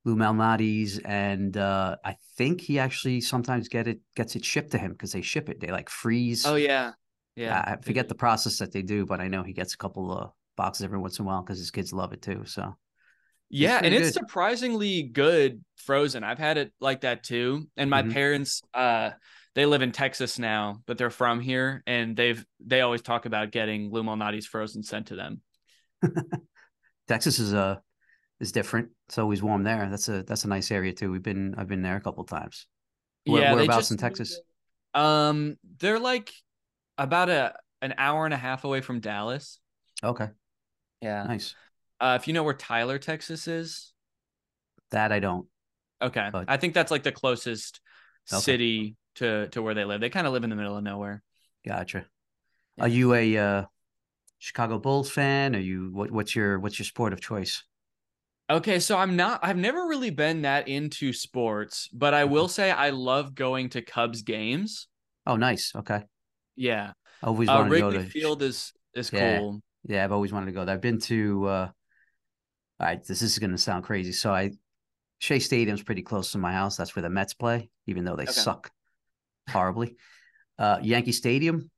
[0.04, 4.78] Lou Malnati's and uh I think he actually sometimes get it gets it shipped to
[4.78, 5.60] him because they ship it.
[5.60, 6.44] They like freeze.
[6.44, 6.92] Oh yeah,
[7.34, 7.62] yeah.
[7.64, 10.32] I forget the process that they do, but I know he gets a couple of
[10.56, 12.44] boxes every once in a while because his kids love it too.
[12.46, 12.76] So
[13.48, 14.14] Yeah, and it's good.
[14.14, 16.24] surprisingly good frozen.
[16.24, 17.68] I've had it like that too.
[17.76, 18.12] And my Mhm.
[18.12, 19.10] parents, uh,
[19.54, 23.52] they live in Texas now, but they're from here, and they've they always talk about
[23.52, 25.40] getting Lou Malnati's frozen sent to them.
[27.08, 27.76] Texas is uh
[28.40, 28.90] is different.
[29.08, 29.88] It's always warm there.
[29.88, 31.10] That's a that's a nice area too.
[31.10, 32.66] We've been I've been there a couple of times.
[33.24, 34.40] Where- yeah, whereabouts just in Texas?
[34.94, 36.32] Um, they're like
[36.98, 39.58] about a an hour and a half away from Dallas.
[40.02, 40.28] Okay,
[41.00, 41.24] Yeah.
[41.24, 41.54] nice.
[42.00, 43.92] Uh, if you know where Tyler, Texas is,
[44.90, 45.46] That I don't.
[46.00, 47.80] okay, But- I think that's like the closest
[48.32, 48.40] Okay.
[48.40, 50.00] city to to where they live.
[50.00, 51.22] They kind of live in the middle of nowhere.
[51.64, 52.06] Gotcha.
[52.76, 52.84] Yeah.
[52.84, 53.64] Are you a uh,
[54.38, 55.56] Chicago Bulls fan?
[55.56, 57.64] Are you what, what's your what's your sport of choice?
[58.48, 62.70] Okay, so I'm not I've never really been that into sports, but I will say
[62.70, 64.86] I love going to Cubs games.
[65.26, 65.72] Oh, nice.
[65.74, 66.04] Okay.
[66.54, 66.92] Yeah.
[67.22, 69.38] Always Uh, wanted to go to Field is is Yeah.
[69.38, 69.62] cool.
[69.84, 70.74] Yeah, I've always wanted to go there.
[70.74, 71.68] I've been to uh
[72.80, 74.12] all right, this is gonna sound crazy.
[74.12, 74.52] So I
[75.18, 76.76] Shea Stadium's pretty close to my house.
[76.76, 78.32] That's where the Mets play, even though they Okay.
[78.32, 78.70] suck
[79.50, 79.96] horribly.
[80.58, 81.70] Uh Yankee Stadium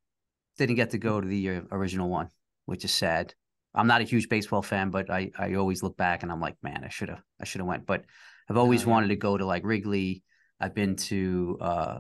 [0.59, 2.29] didn't get to go to the uh, original one,
[2.67, 3.35] which is sad.
[3.75, 6.57] I'm not a huge baseball fan, but I I always look back and I'm like,
[6.63, 7.87] man, I should have I should have went.
[7.87, 8.05] But
[8.49, 8.91] I've always yeah.
[8.91, 10.25] wanted to go to like Wrigley.
[10.61, 11.99] I've been to uh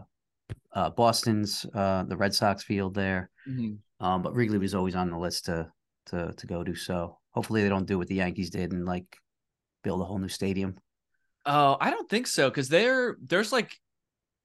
[0.73, 3.31] uh Boston's uh the Red Sox field there.
[3.49, 3.79] Mhm.
[4.01, 5.71] Um, but Wrigley was always on the list to
[6.07, 6.75] to to go to.
[6.75, 9.05] So hopefully they don't do what the Yankees did and like
[9.85, 10.77] build a whole new stadium.
[11.47, 13.79] Oh, I don't think so because there there's like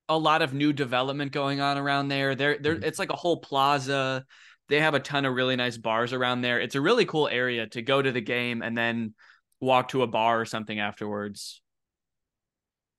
[0.08, 2.36] a lot of new development going on around there.
[2.36, 2.84] There there Mhm.
[2.84, 4.26] it's like a whole plaza.
[4.70, 6.62] They have a ton of really nice bars around there.
[6.62, 9.16] It's a really cool area to go to the game and then
[9.60, 11.64] walk to a bar or something afterwards.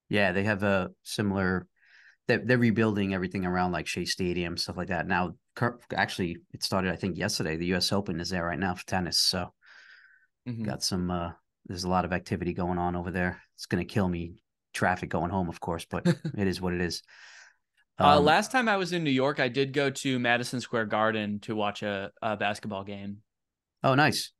[0.08, 1.68] Yeah, they have a similar.
[2.26, 5.06] They're, they're rebuilding everything around like Shea Stadium, stuff like that.
[5.06, 5.36] Now,
[5.94, 7.56] actually, it started I think yesterday.
[7.56, 7.92] The U.S.
[7.92, 9.18] Open is there right now for tennis.
[9.20, 9.52] So
[10.48, 10.64] Mhm.
[10.64, 11.10] got some.
[11.10, 11.32] uh
[11.66, 13.40] There's a lot of activity going on over there.
[13.54, 14.42] It's gonna kill me.
[14.72, 16.04] Traffic going home, of course, but
[16.36, 17.02] it is what it is.
[17.98, 20.86] uh, Um, last time I was in New York, I did go to Madison Square
[20.86, 23.22] Garden to watch a, a basketball game.
[23.82, 24.32] oh, nice.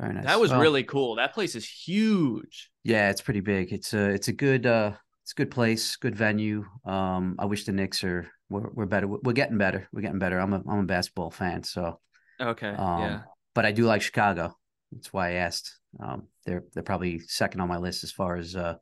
[0.00, 0.24] Very nice.
[0.24, 1.16] That was Well, really cool.
[1.16, 2.70] That place is huge.
[2.84, 3.72] Yeah, it's pretty big.
[3.72, 4.92] It's a it's a good uh
[5.24, 6.64] it's a good place, good venue.
[6.84, 9.06] Um, I wish the Knicks are we're we're better.
[9.08, 9.88] We're getting better.
[9.92, 10.38] We're getting better.
[10.38, 12.00] I'm a I'm a basketball fan, so
[12.40, 12.68] Okay.
[12.68, 13.20] um, yeah.
[13.54, 14.56] But I do like Chicago.
[14.92, 15.78] That's why I asked.
[16.00, 18.76] Um, they're they're probably second on my list as far as uh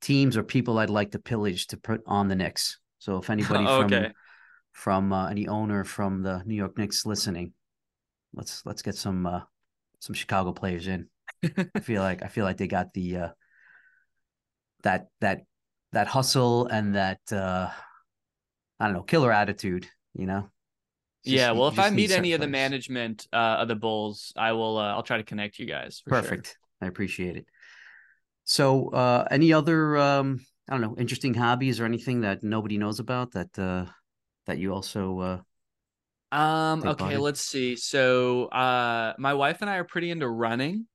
[0.00, 2.78] teams or people I'd like to pillage to put on the Knicks.
[2.98, 4.12] So if anybody from okay.
[4.72, 7.52] from uh, any owner from the New York Knicks listening,
[8.34, 9.40] let's let's get some uh
[10.00, 11.08] some Chicago players in.
[11.74, 13.28] I feel like I feel like they got the uh
[14.82, 15.42] that that
[15.92, 17.70] that hustle and that uh
[18.78, 19.86] I don't know killer attitude.
[20.14, 20.50] You know.
[21.24, 21.52] Just- yeah.
[21.52, 24.78] Well, if I meet any of the management uh, of the Bulls, I will.
[24.78, 26.00] Uh, I'll try to connect you guys.
[26.04, 26.22] For sure.
[26.22, 26.58] Perfect.
[26.80, 27.46] I appreciate it.
[28.44, 33.00] So, uh, any other, um, I don't know, interesting hobbies or anything that nobody knows
[33.00, 33.86] about that, uh,
[34.46, 36.82] that you also, uh, Um.
[36.84, 37.14] Okay.
[37.14, 37.20] in.
[37.20, 37.76] Let's see.
[37.76, 40.86] So, uh, my wife and I are pretty into running.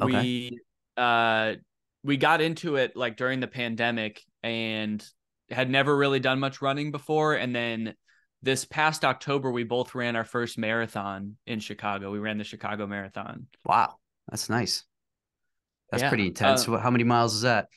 [0.00, 0.12] Okay.
[0.12, 0.60] We,
[0.96, 1.54] uh,
[2.02, 5.04] we got into it like during the pandemic and
[5.50, 7.94] had never really done much running before, and then
[8.46, 12.10] this past October we both ran our first marathon in Chicago.
[12.10, 13.48] We ran the Chicago Marathon.
[13.64, 13.96] wow,
[14.28, 14.84] that's nice.
[15.90, 16.66] That's Yeah, pretty intense.
[16.68, 17.68] uh, How many miles is that?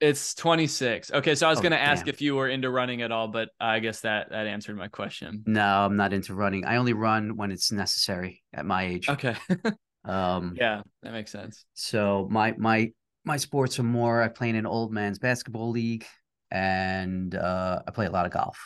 [0.00, 1.10] It's 26.
[1.12, 2.14] Okay, so I was Oh, going to ask damn.
[2.14, 5.42] if you were into running at all, but I guess that that answered my question.
[5.46, 6.64] No, I'm not into running.
[6.64, 9.08] I only run when it's necessary at my age.
[9.10, 9.36] Okay.
[10.02, 11.66] Um, yeah, that makes sense.
[11.74, 12.92] So my my
[13.24, 14.22] my sports are more.
[14.22, 16.06] I play in an old man's basketball league,
[16.50, 18.58] and uh, I play a lot of golf,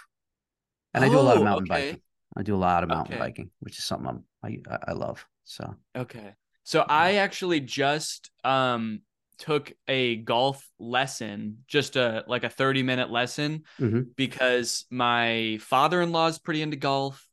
[0.95, 1.87] and I do a lot of Oh, mountain okay.
[1.89, 2.01] biking.
[2.37, 3.25] I do a lot of mountain Okay.
[3.27, 5.27] biking, which is something I'm, I I love.
[5.45, 6.35] So Okay.
[6.65, 9.01] So I actually just um
[9.39, 14.15] took a golf lesson, just a like a 30 minute lesson Mhm.
[14.17, 17.27] because my father-in-law is pretty into golf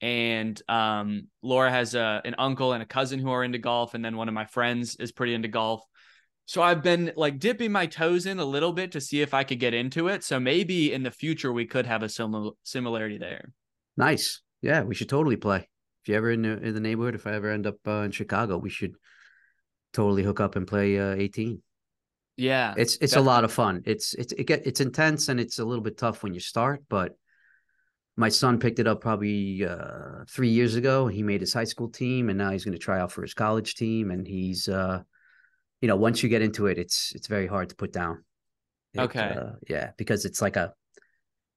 [0.00, 4.04] and um Laura has a an uncle and a cousin who are into golf and
[4.04, 5.84] then one of my friends is pretty into golf.
[6.52, 9.42] So I've been like dipping my toes in a little bit to see if I
[9.42, 10.22] could get into it.
[10.22, 13.54] So maybe in the future we could have a similar similarity there.
[13.96, 14.42] nice.
[14.60, 15.66] Yeah, we should totally play.
[16.02, 18.10] If you ever in the in the neighborhood, if I ever end up uh, in
[18.10, 18.96] Chicago, we should
[19.94, 21.62] totally hook up and play uh, 18.
[22.36, 22.74] Yeah.
[22.76, 23.80] It's it's a lot of fun.
[23.86, 26.82] It's it's it get it's intense and it's a little bit tough when you start,
[26.90, 27.16] but
[28.18, 31.06] my son picked it up probably uh, three years ago.
[31.06, 33.32] He made his high school team, and now he's going to try out for his
[33.32, 34.10] college team.
[34.10, 35.00] And he's, uh,
[35.82, 38.24] you know, once you get into it, it's it's very hard to put down.
[38.94, 39.20] It, Okay.
[39.36, 40.72] uh, yeah, because it's like a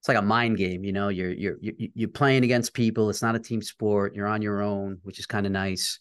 [0.01, 0.83] it's like a mind game.
[0.83, 3.09] You know, you're you're you're playing against people.
[3.09, 4.15] It's not a team sport.
[4.15, 5.99] You're on your own, which is kind of nice.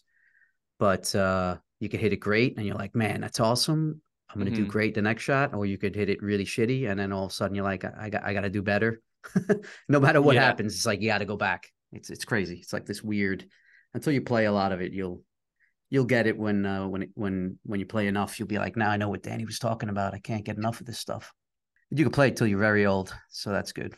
[0.79, 4.01] But uh, you could hit it great, and you're like, man, that's awesome.
[4.29, 4.69] I'm going to do Mhm.
[4.69, 7.31] great the next shot, or you could hit it really shitty, and then all of
[7.31, 9.01] a sudden you're like, I, I got I got to do better.
[9.89, 10.43] no matter what Yeah.
[10.45, 11.71] happens, it's like you got to go back.
[11.93, 12.57] It's it's crazy.
[12.57, 13.45] It's like this weird.
[13.93, 15.21] Until you play a lot of it, you'll
[15.89, 18.39] you'll get it when uh, when when when you play enough.
[18.39, 20.13] You'll be like, now I know what Danny was talking about.
[20.13, 21.33] I can't get enough of this stuff.
[21.91, 23.95] You can play it till you're very old, so that's good.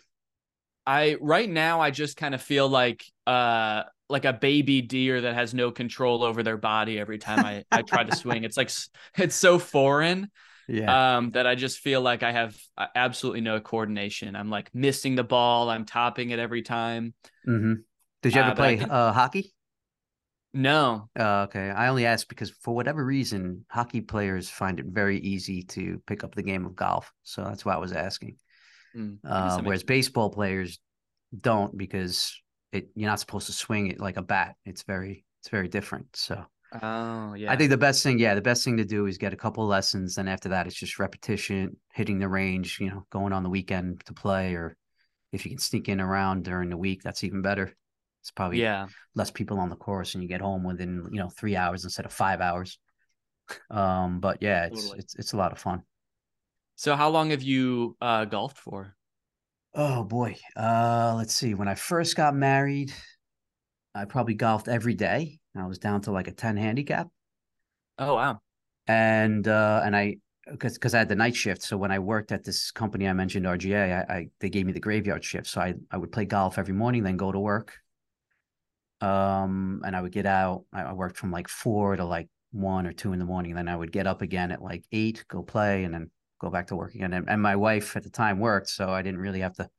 [0.86, 5.34] I right now I just kind of feel like uh like a baby deer that
[5.34, 8.44] has no control over their body every time I I try to swing.
[8.44, 8.72] It's like
[9.18, 10.30] it's so foreign
[10.68, 10.94] Yeah.
[10.94, 14.36] um that I just feel like I have uh, absolutely no coordination.
[14.36, 17.14] I'm like missing the ball, I'm topping it every time.
[17.46, 17.74] hmm
[18.22, 19.54] Did you ever uh, play uh, hockey?
[20.58, 21.10] No.
[21.18, 25.64] Uh, okay, I only asked because for whatever reason, hockey players find it very easy
[25.64, 27.14] to pick up the game of golf.
[27.24, 28.38] So that's why I was asking.
[28.96, 29.88] Mm, Uh, whereas sense.
[29.88, 30.80] baseball players
[31.40, 32.42] don't because
[32.72, 34.56] it you're not supposed to swing it like a bat.
[34.66, 36.08] It's very it's very different.
[36.16, 36.44] So
[36.82, 37.52] Oh, yeah.
[37.52, 39.66] I think the best thing, yeah, the best thing to do is get a couple
[39.66, 42.80] lessons, and after that, it's just repetition, hitting the range.
[42.82, 44.76] You know, going on the weekend to play, or
[45.32, 47.74] if you can sneak in around during the week, that's even better.
[48.28, 48.88] It's probably yeah.
[49.16, 52.06] less people on the course, and you get home within you know three hours instead
[52.06, 52.78] of five hours.
[53.72, 55.00] Um, but yeah, it's Totally.
[55.00, 55.84] it's it's a lot of fun.
[56.76, 58.98] So how long have you uh golfed for?
[59.74, 60.36] Oh boy.
[60.58, 61.54] Uh let's see.
[61.54, 62.92] When I first got married,
[63.96, 65.40] I probably golfed every day.
[65.56, 67.08] I was down to like a 10 handicap.
[67.98, 68.42] Oh, wow.
[68.88, 70.18] And uh and I
[70.52, 71.64] because because I had the night shift.
[71.64, 74.74] So when I worked at this company I mentioned, RGA, I, I they gave me
[74.74, 75.48] the graveyard shift.
[75.48, 77.80] So I I would play golf every morning, then go to work.
[79.02, 80.66] Um and I would get out.
[80.74, 83.56] I, worked from like four to like one or two in the morning.
[83.56, 86.68] Then I would get up again at like eight, go play, and then go back
[86.68, 87.14] to work again.
[87.14, 89.70] And, and my wife at the time worked, so I didn't really have to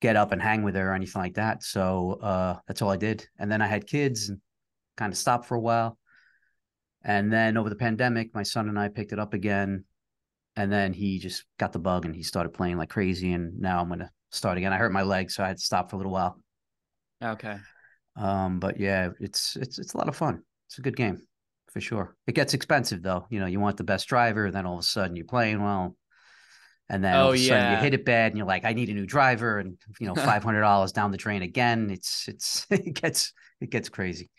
[0.00, 1.62] get up and hang with her or anything like that.
[1.62, 3.26] So uh, that's all I did.
[3.38, 4.40] And then I had kids and
[4.96, 5.98] kind of stopped for a while.
[7.02, 9.84] And then over the pandemic, my son and I picked it up again.
[10.56, 13.32] And then he just got the bug and he started playing like crazy.
[13.32, 14.72] And now I'm going to start again.
[14.72, 16.40] I hurt my leg, so I had to stop for a little while.
[17.22, 17.56] Okay.
[18.18, 20.42] Um, but yeah, it's it's it's a lot of fun.
[20.68, 21.22] It's a good game.
[21.72, 22.16] for sure.
[22.26, 23.26] It gets expensive though.
[23.30, 25.96] You know, you want the best driver, then all of a sudden you're playing well,
[26.88, 28.72] and then all Oh, of a sudden you hit it bad, and you're like, I
[28.74, 31.90] need a new driver, and you know, five hundred dollars down the drain again.
[31.90, 34.30] It's it's it gets it gets crazy.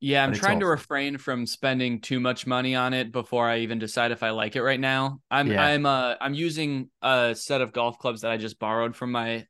[0.00, 3.60] Yeah, I'm But trying to refrain from spending too much money on it before I
[3.60, 5.20] even decide if I like it right now.
[5.30, 5.56] I'm Yeah.
[5.56, 9.46] I'm uh I'm using a set of golf clubs that I just borrowed from my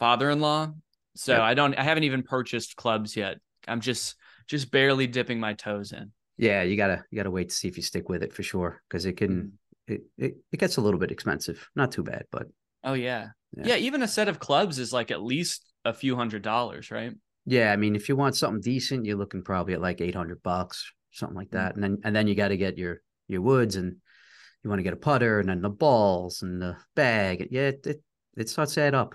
[0.00, 0.72] father-in-law.
[1.14, 1.42] So Yep.
[1.42, 3.38] I don't I haven't even purchased clubs yet.
[3.68, 4.16] I'm just
[4.48, 6.12] just barely dipping my toes in.
[6.38, 8.82] Yeah, you gotta you gotta wait to see if you stick with it for sure,
[8.88, 9.30] because it can
[9.88, 9.94] Mm-hmm.
[9.94, 11.68] it, it it gets a little bit expensive.
[11.76, 12.46] Not too bad, but
[12.84, 13.28] Oh yeah.
[13.56, 13.66] Yeah.
[13.66, 13.76] yeah.
[13.76, 17.12] even a set of clubs is like at least a few hundred dollars, right?
[17.44, 20.42] yeah, I mean, if you want something decent, you're looking probably at like eight hundred
[20.42, 21.58] bucks, something like Mm.
[21.58, 23.96] that, and then and then you got to get your your woods, and
[24.62, 27.48] you want to get a putter, and then the balls and the bag.
[27.50, 28.02] Yeah, it, it
[28.36, 29.14] it starts to add up,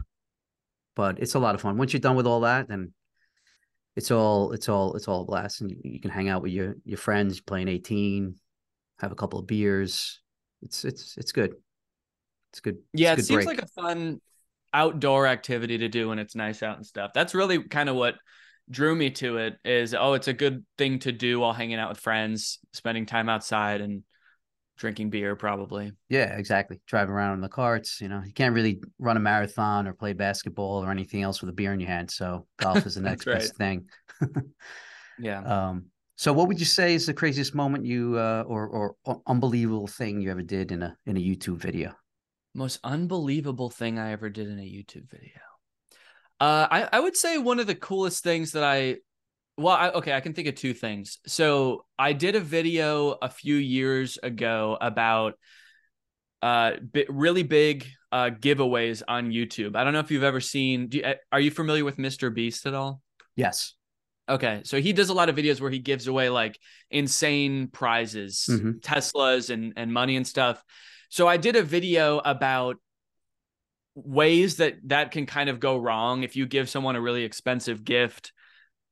[0.98, 1.78] but it's a lot of fun.
[1.78, 2.92] Once you're done with all that, then
[3.96, 6.52] it's all it's all it's all a blast, and you, you can hang out with
[6.52, 8.36] your your friends playing eighteen,
[9.00, 10.20] have a couple of beers.
[10.64, 11.54] It's it's it's good.
[12.52, 12.78] It's good.
[12.94, 13.60] it's Yeah, it good seems break.
[13.60, 14.20] like a fun
[14.74, 17.12] outdoor activity to do when it's nice out and stuff.
[17.14, 18.16] That's really kind of what
[18.70, 21.90] drew me to it is oh, it's a good thing to do while hanging out
[21.90, 24.02] with friends, spending time outside and
[24.78, 25.92] drinking beer probably.
[26.10, 26.80] Yeah, exactly.
[26.88, 28.00] driving around in the carts.
[28.00, 31.50] You know, you can't really run a marathon or play basketball or anything else with
[31.50, 32.10] a beer in your hand.
[32.12, 33.90] So golf is the next That's best thing.
[35.20, 35.42] Yeah.
[35.44, 35.86] Um,
[36.16, 39.88] so what would you say is the craziest moment you uh, or or u- unbelievable
[39.88, 41.94] thing you ever did in a in a YouTube video?
[42.54, 45.42] Most unbelievable thing I ever did in a YouTube video.
[46.40, 48.98] Uh, I, I would say one of the coolest things that I,
[49.58, 51.18] well, I, okay, I can think of two things.
[51.26, 55.34] So I did a video a few years ago about
[56.44, 59.76] uh bi- really big uh giveaways on YouTube.
[59.76, 60.88] I don't know if you've ever seen.
[60.88, 62.34] Do you, are you familiar with Mr.
[62.34, 63.02] Beast at all?
[63.36, 63.74] Yes.
[64.30, 66.60] Okay, so he does a lot of videos where he gives away like
[66.92, 68.82] insane prizes, Mhm.
[68.82, 70.64] Teslas and and money and stuff.
[71.10, 72.76] So I did a video about
[73.96, 77.84] ways that that can kind of go wrong if you give someone a really expensive
[77.84, 78.32] gift.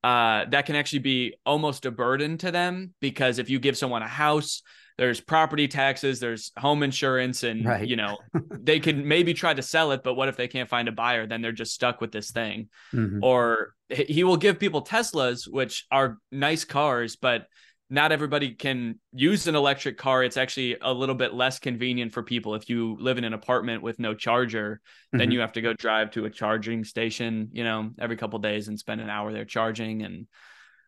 [0.06, 4.04] Uh, that can actually be almost a burden to them because if you give someone
[4.04, 4.62] a house,
[5.00, 7.88] there's property taxes, there's home insurance, and Right.
[7.88, 8.18] you know
[8.70, 11.26] they can maybe try to sell it, but what if they can't find a buyer?
[11.26, 13.20] Then they're just stuck with this thing Mhm.
[13.24, 17.48] or he will give people Teslas, which are nice cars, but
[17.90, 20.24] not everybody can use an electric car.
[20.24, 22.56] It's actually a little bit less convenient for people.
[22.56, 25.34] If you live in an apartment with no charger, then Mhm.
[25.34, 28.80] you have to go drive to a charging station, you know, every couple days and
[28.80, 30.02] spend an hour there charging.
[30.02, 30.28] And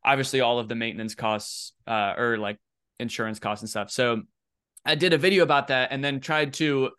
[0.03, 2.57] obviously, all of the maintenance costs uh, or like
[2.99, 3.91] insurance costs and stuff.
[3.91, 4.23] So
[4.83, 6.91] I did a video about that and then tried to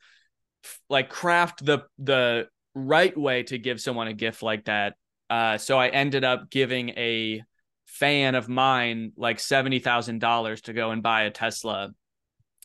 [0.89, 4.95] like craft the the right way to give someone a gift like that.
[5.29, 7.43] Uh, so I ended up giving a
[7.89, 11.91] fan of mine like seventy thousand dollars to go and buy a Tesla,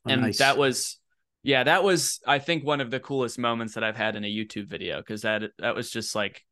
[0.06, 0.38] Oh, and nice.
[0.40, 1.00] that was
[1.44, 4.28] yeah, that was I think one of the coolest moments that I've had in a
[4.28, 6.44] YouTube video because that that was just like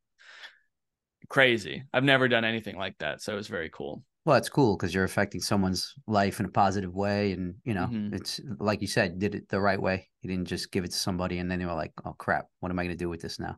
[1.29, 1.83] crazy.
[1.93, 4.03] I've never done anything like that, so it was very cool.
[4.23, 7.87] Well, it's cool because you're affecting someone's life in a positive way, and you know,
[7.87, 8.13] Mhm.
[8.13, 10.09] it's like you said, did it the right way.
[10.21, 12.71] You didn't just give it to somebody, and then they were like, "Oh crap, what
[12.71, 13.57] am I going to do with this now?"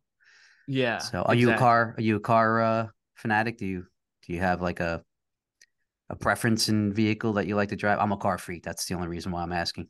[0.67, 0.99] Yeah.
[0.99, 1.95] So, are you a car?
[1.97, 3.57] Are you a car uh, fanatic?
[3.57, 3.85] Do you
[4.25, 5.03] do you have like a
[6.09, 7.99] a preference in vehicle that you like to drive?
[7.99, 8.63] I'm a car freak.
[8.63, 9.87] That's the only reason why I'm asking.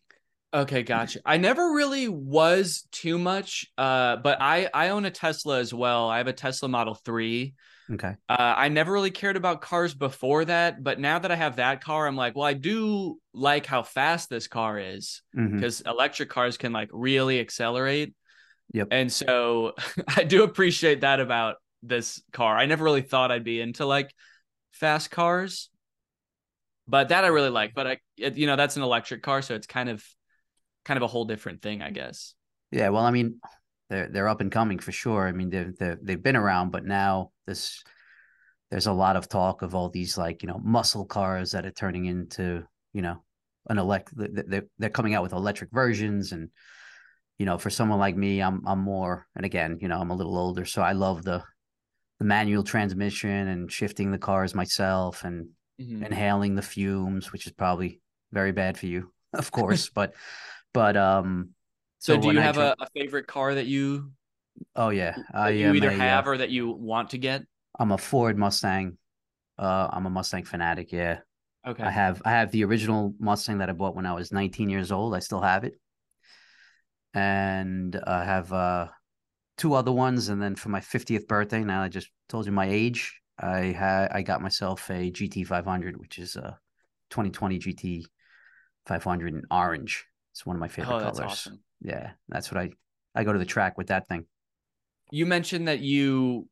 [0.53, 1.19] Okay, gotcha.
[1.25, 6.09] I never really was too much, uh, but I I own a Tesla as well.
[6.09, 7.55] I have a Tesla Model Three.
[7.91, 8.15] Okay.
[8.29, 11.83] Uh, I never really cared about cars before that, but now that I have that
[11.83, 16.55] car, I'm like, well, I do like how fast this car is because electric cars
[16.55, 18.13] can like really accelerate.
[18.73, 18.87] Yep.
[18.91, 19.73] And so
[20.15, 22.57] I do appreciate that about this car.
[22.57, 24.13] I never really thought I'd be into like
[24.71, 25.69] fast cars,
[26.87, 27.73] but that I really like.
[27.75, 30.03] But I, it, you know, that's an electric car, so it's kind of,
[30.85, 32.33] kind of a whole different thing, I guess.
[32.71, 32.89] Yeah.
[32.89, 33.39] Well, I mean,
[33.89, 35.27] they're they're up and coming for sure.
[35.27, 37.83] I mean, they've they've, they've been around, but now this
[38.73, 41.71] there's a lot of talk of all these like you know muscle cars that are
[41.71, 43.21] turning into you know
[43.69, 46.49] an elect they're, they're coming out with electric versions and
[47.37, 50.15] you know for someone like me i'm i'm more and again you know i'm a
[50.15, 51.43] little older so i love the
[52.23, 56.05] the manual transmission and shifting the cars myself and Mhm.
[56.05, 57.99] inhaling the fumes which is probably
[58.31, 60.13] very bad for you of course but
[60.73, 61.49] but um
[61.99, 64.11] So, do you have dri- a, a favorite car that you
[64.77, 67.43] oh yeah i you either a, uh, have or that you want to get?
[67.77, 68.97] i'm a ford mustang
[69.59, 71.19] uh i'm a mustang fanatic yeah
[71.67, 71.83] Okay.
[71.83, 74.91] I have I have the original Mustang that I bought when I was 19 years
[74.91, 75.15] old.
[75.15, 75.75] I still have it,
[77.13, 78.87] and I have uh,
[79.63, 80.27] two other ones.
[80.27, 83.21] And then for my 50th birthday, now I just told you my age.
[83.39, 86.59] I had I got myself a GT 500, which is a
[87.09, 88.05] 2020 GT
[88.85, 90.05] 500 in orange.
[90.33, 91.19] It's one of my favorite Oh, colors.
[91.21, 91.59] awesome.
[91.81, 92.71] Yeah, that's what I
[93.15, 94.25] I go to the track with that thing.
[95.11, 96.49] You mentioned that you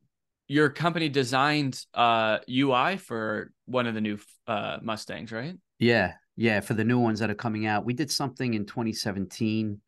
[0.48, 5.54] your company designed uh UI for one of the new uh Mustangs, right?
[5.78, 6.60] Yeah, yeah.
[6.60, 9.82] For the new ones that are coming out, we did something in 2017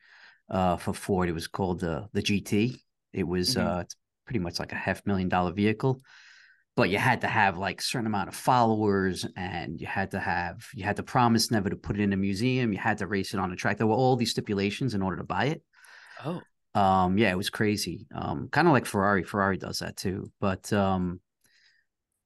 [0.50, 1.30] uh, for Ford.
[1.30, 2.83] It was called the the GT.
[3.14, 3.78] It was Mhm.
[3.78, 3.96] uh, it's
[4.26, 6.02] pretty much like a half million dollar vehicle,
[6.76, 10.20] but you had to have like a certain amount of followers, and you had to
[10.20, 12.72] have you had to promise never to put it in a museum.
[12.72, 13.78] You had to race it on a track.
[13.78, 15.62] There were all these stipulations in order to buy it.
[16.24, 16.42] Oh.
[16.74, 18.06] Um, yeah, it was crazy.
[18.12, 19.22] Um, kind of like Ferrari.
[19.22, 20.32] Ferrari does that too.
[20.40, 21.20] But um,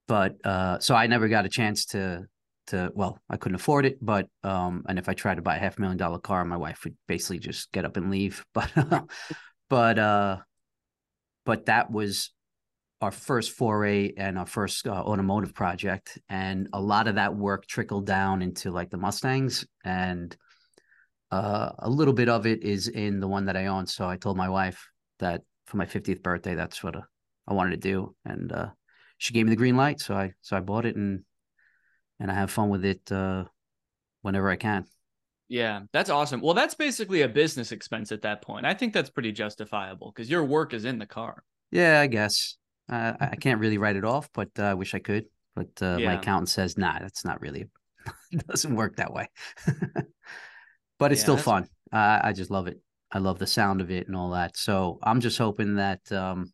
[0.07, 2.27] but uh, so I never got a chance to
[2.69, 3.99] to well, I couldn't afford it.
[4.01, 6.85] But um, and if I tried to buy a half million dollar car, my wife
[6.85, 8.45] would basically just get up and leave.
[8.55, 8.71] But
[9.69, 10.39] but uh,
[11.49, 12.31] but that was
[13.01, 17.67] our first foray and our first uh, automotive project, and a lot of that work
[17.67, 20.37] trickled down into like the Mustangs and
[21.31, 23.87] uh, a little bit of it is in the one that I own.
[23.87, 24.87] So I told my wife
[25.21, 27.01] that for my 50th birthday, that's what uh,
[27.47, 28.69] I wanted to do, and uh,
[29.17, 30.01] she gave me the green light.
[30.01, 31.25] So I so I bought it and
[32.21, 33.45] and I have fun with it uh,
[34.21, 34.85] whenever I can.
[35.49, 36.41] Yeah, that's awesome.
[36.43, 38.67] Well, that's basically a business expense at that point.
[38.67, 41.43] I think that's pretty justifiable because your work is in the car.
[41.71, 42.57] Yeah, I guess
[42.91, 45.25] uh, I I can't really write it off, but uh, I wish I could.
[45.57, 47.67] But uh, my accountant says, nah, that's not really.
[48.31, 49.29] it doesn't work that way.
[50.99, 51.69] but it's Yeah, still that's- fun.
[51.93, 52.81] Uh, I just love it.
[53.11, 54.57] I love the sound of it and all that.
[54.57, 56.53] So I'm just hoping that, um,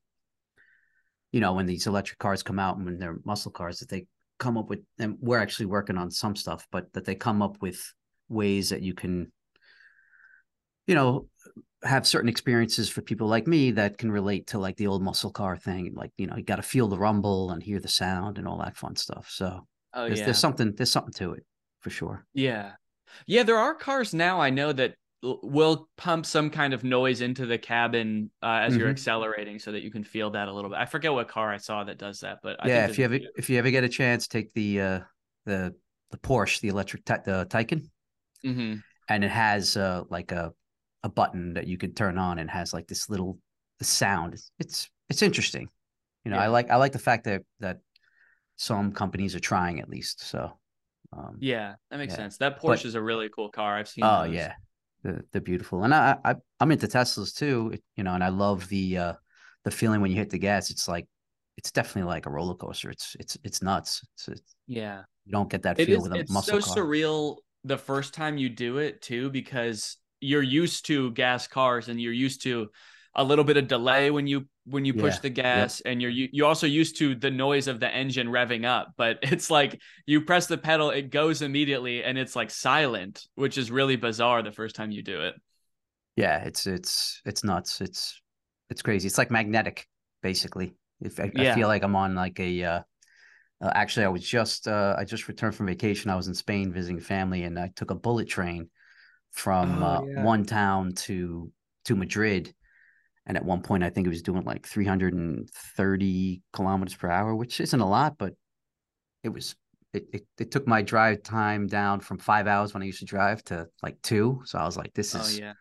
[1.33, 4.07] you know, when these electric cars come out and when they're muscle cars, that they
[4.39, 7.61] come up with, and we're actually working on some stuff, but that they come up
[7.61, 7.93] with
[8.29, 9.33] ways that you can,
[10.87, 11.29] you know,
[11.83, 15.31] have certain experiences for people like me that can relate to like the old muscle
[15.31, 15.95] car thing.
[15.95, 18.59] Like, you know, you got to feel the rumble and hear the sound and all
[18.59, 19.29] that fun stuff.
[19.31, 20.25] So Oh there's, yeah.
[20.25, 21.45] there's something, there's something to it
[21.81, 22.27] for sure.
[22.33, 22.73] Yeah.
[23.27, 27.47] Yeah, there are cars now I know that will pump some kind of noise into
[27.47, 28.91] the cabin uh, as you're Mhm.
[28.91, 30.79] accelerating so that you can feel that a little bit.
[30.79, 33.19] I forget what car I saw that does that, but I yeah, if you ever
[33.37, 35.01] if you ever get a chance, take the uh
[35.45, 35.75] the
[36.11, 37.89] the Porsche, the electric the Taycan,
[38.45, 38.83] Mhm.
[39.09, 40.53] and it has uh like a
[41.03, 43.39] a button that you can turn on and has like this little
[43.83, 44.35] sound.
[44.35, 45.69] It's it's, it's interesting.
[46.25, 47.79] You know, I like I like the fact that that
[48.57, 50.23] some companies are trying at least.
[50.23, 50.59] So
[51.13, 52.17] um Yeah, that makes Yeah.
[52.19, 52.39] sense.
[52.39, 53.77] That But- Porsche is a really cool car.
[53.77, 54.35] I've seen oh those.
[54.35, 54.55] yeah.
[55.03, 55.85] They're, they're beautiful.
[55.85, 59.13] And I, I I'm into Teslas too, you know, and I love the uh
[59.65, 60.71] the feeling when you hit the gas.
[60.71, 61.07] It's like
[61.59, 62.91] it's definitely like a roller coaster.
[62.91, 64.01] It's it's it's nuts.
[64.15, 65.03] It's, it's Yeah.
[65.27, 66.83] you don't get that It feel is with a it's muscle so car.
[66.85, 72.01] surreal the first time you do it too because you're used to gas cars and
[72.01, 72.69] you're used to
[73.15, 76.11] a little bit of delay when you when you push Yeah, the gas and you're
[76.11, 79.81] you you also used to the noise of the engine revving up but it's like
[80.07, 84.43] you press the pedal it goes immediately and it's like silent which is really bizarre
[84.43, 85.35] the first time you do it
[86.17, 87.81] Yeah, it's it's it's nuts.
[87.81, 88.21] It's
[88.71, 89.07] it's crazy.
[89.09, 89.87] It's like magnetic,
[90.23, 90.75] basically.
[91.01, 92.83] If I, I feel like I'm on like a uh,
[93.65, 96.11] uh, actually I was just uh I just returned from vacation.
[96.11, 98.71] I was in Spain visiting family and I took a bullet train
[99.33, 100.23] from Oh, uh, yeah.
[100.23, 101.53] one town to
[101.87, 102.55] to Madrid.
[103.27, 107.61] And at one point I think it was doing like 330 kilometers per hour, which
[107.61, 108.35] isn't a lot, but
[109.23, 109.57] it was
[109.93, 113.05] it, it, it took my drive time down from five hours when I used to
[113.05, 114.43] drive to like two.
[114.45, 115.55] So I was like, this oh is yeah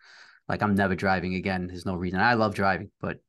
[0.49, 1.67] like I'm never driving again.
[1.67, 2.19] There's no reason.
[2.19, 3.19] I love driving, but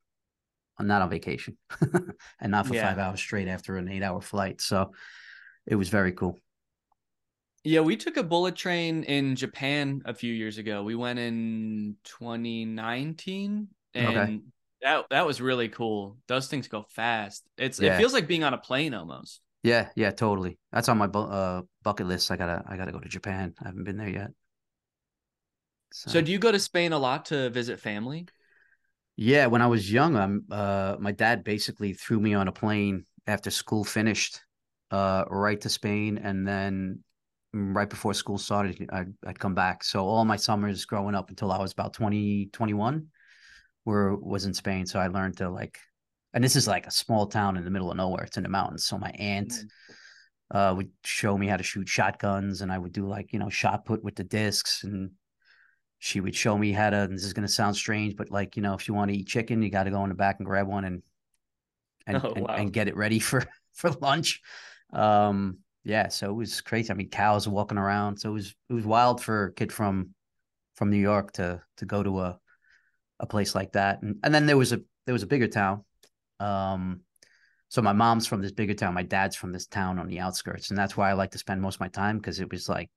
[0.78, 1.56] I'm not on vacation
[2.40, 2.88] and not for Yeah.
[2.88, 4.60] five hours straight after an eight hour flight.
[4.60, 4.92] So
[5.66, 6.38] it was very cool.
[7.62, 11.96] yeah we took a bullet train in japan a few years ago we went in
[12.04, 14.40] 2019 and Okay.
[14.82, 17.94] that that was really cool those things go fast it's Yeah.
[17.94, 20.58] it feels like being on a plane almost Yeah, yeah, totally.
[20.72, 22.30] That's on my bu- uh, bucket list.
[22.30, 23.54] I gotta, I gotta go to Japan.
[23.62, 24.30] I haven't been there yet.
[25.92, 28.28] So do you go to Spain a lot to visit family?
[29.16, 33.04] Yeah, when I was young, I'm uh my dad basically threw me on a plane
[33.26, 34.40] after school finished,
[34.90, 37.00] uh right to Spain and then
[37.52, 39.84] right before school started, I'd, I'd come back.
[39.84, 43.06] So all my summers growing up until I was about 20, 21
[43.84, 44.86] were was in Spain.
[44.86, 45.78] So I learned to like
[46.32, 48.24] and this is like a small town in the middle of nowhere.
[48.24, 48.84] It's in the mountains.
[48.86, 49.68] So my aunt Mm.
[50.50, 53.48] uh would show me how to shoot shotguns and I would do like, you know,
[53.48, 55.10] shot put with the discs and
[56.04, 58.56] she would show me how to and this is going to sound strange but like
[58.56, 60.36] you know if you want to eat chicken you got to go in the back
[60.38, 61.02] and grab one and
[62.06, 62.54] and, Oh, and, wow.
[62.54, 63.42] and get it ready for
[63.72, 64.42] for lunch
[64.92, 68.74] um yeah so it was crazy i mean cows walking around so it was it
[68.74, 70.10] was wild for a kid from
[70.76, 72.38] from new york to to go to a
[73.20, 75.82] a place like that and and then there was a there was a bigger town
[76.38, 77.00] um
[77.70, 78.94] so my mom's from this bigger town.
[78.94, 81.60] My dad's from this town on the outskirts, and that's why I like to spend
[81.60, 82.88] most of my time because it was like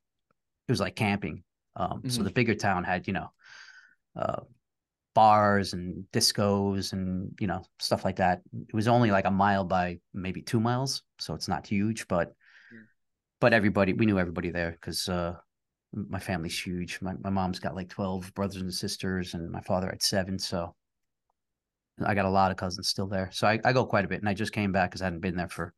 [0.68, 1.43] it was like camping.
[1.78, 2.26] Um, So Mhm.
[2.26, 3.30] the bigger town had you know
[4.16, 4.42] uh,
[5.14, 8.42] bars and discos and you know stuff like that.
[8.68, 12.34] It was only like a mile by maybe two miles, so it's not huge, but
[12.74, 12.86] Mm.
[13.40, 15.36] but everybody we knew everybody there because uh,
[15.94, 17.00] my family's huge.
[17.02, 20.76] My my mom's got like twelve brothers and sisters, and my father had seven, so.
[22.06, 23.32] I got a lot of cousins still there.
[23.34, 24.20] So I, I go quite a bit.
[24.20, 25.74] And I just came back because I hadn't been there for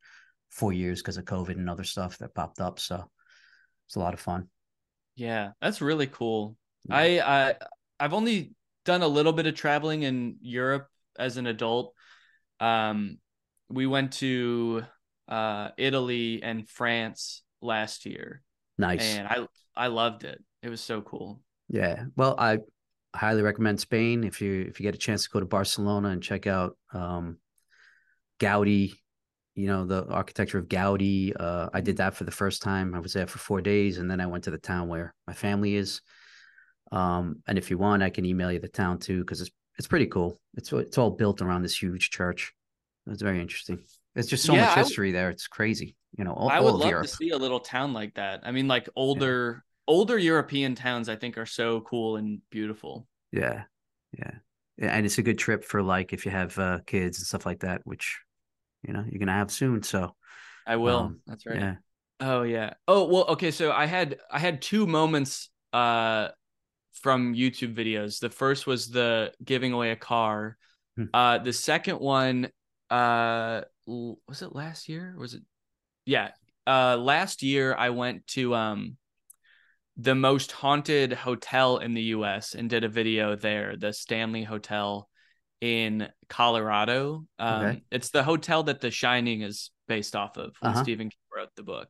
[0.50, 2.80] four years because of COVID and other stuff that popped up.
[2.80, 3.10] So
[3.88, 4.50] it's a lot of fun.
[5.20, 6.56] Yeah, that's really cool.
[6.88, 6.96] Yeah.
[6.96, 7.56] I I
[8.00, 8.54] I've only
[8.86, 11.94] done a little bit of traveling in Europe as an adult.
[12.62, 13.18] Um,
[13.70, 14.84] we went to
[15.28, 18.42] uh Italy and France last year,
[18.78, 19.04] Nice.
[19.04, 19.46] and I
[19.76, 20.42] I loved it.
[20.64, 21.42] It was so cool.
[21.68, 22.06] Yeah.
[22.16, 22.60] Well, I
[23.14, 26.24] highly recommend Spain if you if you get a chance to go to Barcelona and
[26.24, 27.40] check out um
[28.40, 28.94] Gaudi,
[29.60, 31.34] you know, the architecture of Gaudi.
[31.40, 32.96] Uh I did that for the first time.
[32.96, 35.34] I was there for 4 days and then I went to the town where my
[35.34, 36.02] family is.
[36.92, 39.88] Um and if you want I can email you the town too cuz it's it's
[39.88, 40.40] pretty cool.
[40.56, 42.54] It's it's all built around this huge church.
[43.08, 43.80] It's very interesting.
[44.16, 45.30] It's just so Yeah, much history there.
[45.30, 45.96] It's crazy.
[46.18, 47.04] You know, all, I would love Europe.
[47.04, 48.42] to see a little town like that.
[48.44, 53.08] I mean, like older older European towns, I think are so cool and beautiful.
[53.32, 53.64] Yeah,
[54.18, 54.32] yeah,
[54.78, 57.46] yeah, and it's a good trip for like if you have uh, kids and stuff
[57.46, 58.20] like that, which
[58.86, 59.84] you know you're gonna have soon.
[59.84, 60.16] So
[60.66, 61.00] I will.
[61.00, 61.60] Um, That's right.
[61.60, 61.76] yeah,
[62.20, 62.74] Oh yeah.
[62.88, 63.26] Oh well.
[63.30, 63.52] Okay.
[63.52, 66.30] So I had I had two moments uh
[66.94, 68.20] from YouTube videos.
[68.20, 70.58] The first was the giving away a car.
[70.98, 71.06] Hmm.
[71.14, 72.50] Uh, the second one
[72.90, 75.16] uh was it last year?
[75.18, 75.44] Was it?
[76.06, 76.32] Yeah.
[76.68, 78.98] Uh, last year I went to um
[79.98, 82.56] the most haunted hotel in the U.S.
[82.56, 85.09] and did a video there, the Stanley Hotel
[85.62, 87.26] in Colorado.
[87.38, 87.84] Um, Okay.
[87.92, 90.84] It's the hotel that The Shining is based off of when Uh-huh.
[90.84, 91.90] Stephen King wrote the book.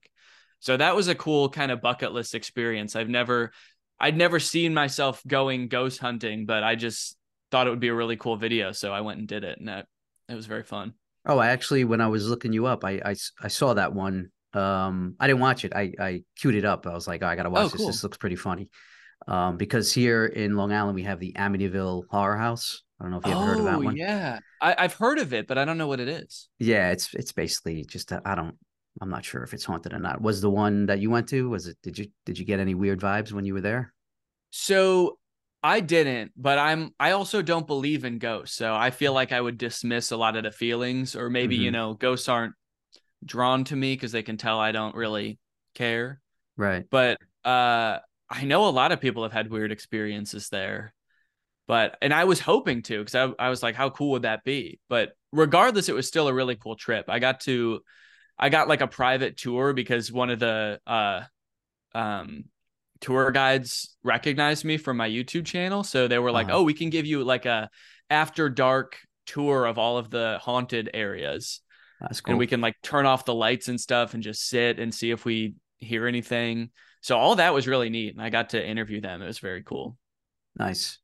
[0.59, 2.95] So that was a cool kind of bucket list experience.
[2.95, 3.51] I've never,
[3.99, 7.15] I'd never seen myself going ghost hunting, but I just
[7.51, 9.67] thought it would be a really cool video, so I went and did it, and
[9.67, 9.86] that
[10.28, 10.93] it was very fun.
[11.26, 13.01] Oh, I actually, when I was looking you up, I
[13.41, 14.32] I saw that one.
[14.53, 15.74] Um, I didn't watch it.
[15.76, 16.88] I I queued it up.
[16.88, 17.78] I was like, oh, I gotta watch Oh, this.
[17.78, 17.88] cool.
[17.88, 18.70] This looks pretty funny.
[19.28, 22.84] Um, because here in Long Island we have the Amityville Horror House.
[22.99, 23.95] I don't know if you ever heard of that Oh, one.
[23.95, 26.49] yeah, I, I've heard of it, but I don't know what it is.
[26.59, 28.55] Yeah, it's it's basically just I I don't.
[29.01, 30.21] I'm not sure if it's haunted or not.
[30.21, 31.49] Was the one that you went to?
[31.49, 31.77] Was it?
[31.83, 33.93] Did you did you get any weird vibes when you were there?
[34.51, 35.19] So
[35.63, 38.55] I didn't, but I'm I also don't believe in ghosts.
[38.55, 41.71] So I feel like I would dismiss a lot of the feelings or maybe, you
[41.71, 41.73] Mhm.
[41.73, 42.55] know, ghosts aren't
[43.25, 45.39] drawn to me because they can tell I don't really
[45.75, 46.21] care.
[46.57, 46.85] Right.
[46.91, 50.93] But uh I know a lot of people have had weird experiences there.
[51.70, 54.43] But and I was hoping to because I, I was like, how cool would that
[54.43, 54.80] be?
[54.89, 57.05] But regardless, it was still a really cool trip.
[57.07, 57.82] I got to
[58.39, 61.22] I got like a private tour because one of the uh
[61.93, 62.45] um
[63.01, 65.84] tour guides recognized me from my YouTube channel.
[65.84, 66.57] So they were like, Uh-huh.
[66.57, 67.70] "Oh, we can give you like a
[68.09, 68.97] after dark
[69.28, 71.61] tour of all of the haunted areas,
[72.01, 72.32] That's cool.
[72.32, 75.11] and we can like turn off the lights and stuff and just sit and see
[75.11, 79.01] if we hear anything." So all that was really neat, and I got to interview
[79.01, 79.22] them.
[79.22, 79.97] It was very cool.
[80.57, 80.97] Nice.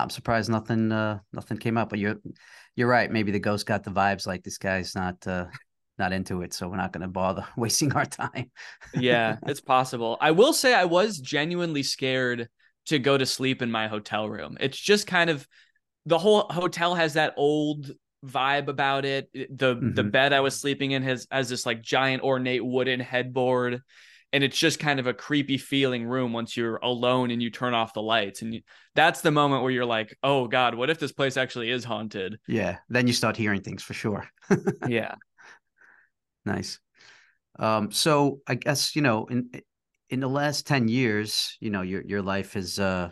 [0.00, 2.16] I'm surprised nothing uh nothing came up, but you're
[2.76, 3.10] you're right.
[3.10, 5.46] Maybe the ghost got the vibes like this guy's not uh
[5.98, 8.50] not into it, so we're not gonna bother wasting our time.
[8.92, 10.18] Yeah, it's possible.
[10.20, 12.48] I will say I was genuinely scared
[12.86, 14.56] to go to sleep in my hotel room.
[14.60, 15.46] It's just kind of
[16.06, 17.90] the whole hotel has that old
[18.26, 19.30] vibe about it.
[19.32, 20.10] The the Mhm.
[20.10, 23.82] bed I was sleeping in has has this like giant ornate wooden headboard
[24.32, 27.74] and it's just kind of a creepy feeling room once you're alone and you turn
[27.74, 28.62] off the lights and you,
[28.94, 32.38] that's the moment where you're like, "Oh god, what if this place actually is haunted?"
[32.48, 32.78] Yeah.
[32.88, 34.28] Then you start hearing things for sure.
[34.88, 35.14] Yeah.
[36.44, 36.78] Nice.
[37.58, 39.50] Um, so I guess, you know, in
[40.10, 43.10] in the last 10 years, you know, your your life has uh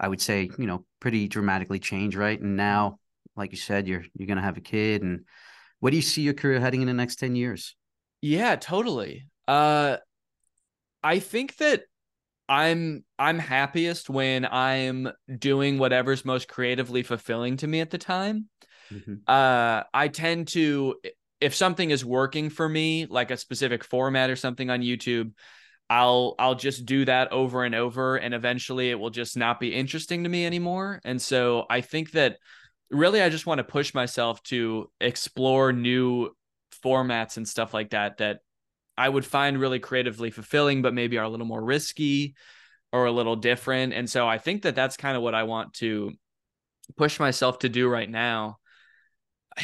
[0.00, 2.40] I would say, you know, pretty dramatically changed, right?
[2.40, 2.98] And now,
[3.36, 5.24] like you said, you're you're gonna have a kid and
[5.80, 7.76] where do you see your career heading in the next 10 years?
[8.20, 9.26] Yeah, totally.
[9.48, 9.98] Uh
[11.02, 11.84] I think that
[12.48, 18.48] I'm I'm happiest when I'm doing whatever's most creatively fulfilling to me at the time.
[18.90, 19.22] Mhm.
[19.26, 20.96] Uh I tend to
[21.40, 25.32] if something is working for me, like a specific format or something on YouTube,
[25.90, 29.74] I'll I'll just do that over and over and eventually it will just not be
[29.74, 31.00] interesting to me anymore.
[31.04, 32.38] And so I think that
[32.90, 36.30] really I just want to push myself to explore new
[36.84, 38.40] formats and stuff like that that
[38.96, 42.34] I would find really creatively fulfilling, but maybe are a little more risky
[42.92, 43.94] or a little different.
[43.94, 46.12] And so I think that that's kind of what I want to
[46.96, 48.58] push myself to do right now.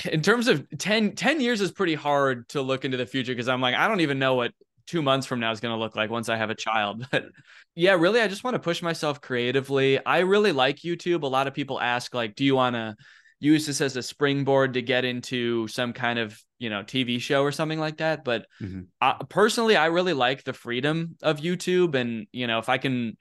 [0.10, 3.48] in terms of 10, 10 years is pretty hard to look into the future because
[3.48, 4.52] I'm like, I don't even know what
[4.86, 7.06] two months from now is going to look like once I have a child.
[7.12, 7.26] But
[7.74, 10.04] yeah, really, I just want to push myself creatively.
[10.04, 11.22] I really like YouTube.
[11.22, 12.96] A lot of people ask, like, do you want to
[13.40, 17.42] use this as a springboard to get into some kind of, you know, TV show
[17.42, 18.24] or something like that?
[18.24, 18.82] But Mm-hmm.
[19.00, 21.94] I, personally, I really like the freedom of YouTube.
[21.94, 23.16] And, you know, if I can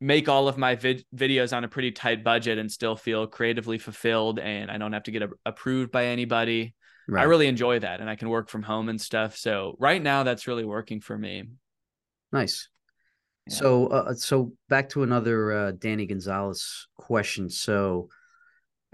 [0.00, 3.78] make all of my vid- videos on a pretty tight budget and still feel creatively
[3.78, 6.74] fulfilled and I don't have to get a- approved by anybody.
[7.08, 7.22] Right.
[7.22, 9.36] I really enjoy that and I can work from home and stuff.
[9.36, 11.44] So right now that's really working for me.
[12.32, 12.68] nice.
[13.46, 13.54] Yeah.
[13.56, 17.50] So, uh, so back to another uh, Danny Gonzalez question.
[17.50, 18.08] So,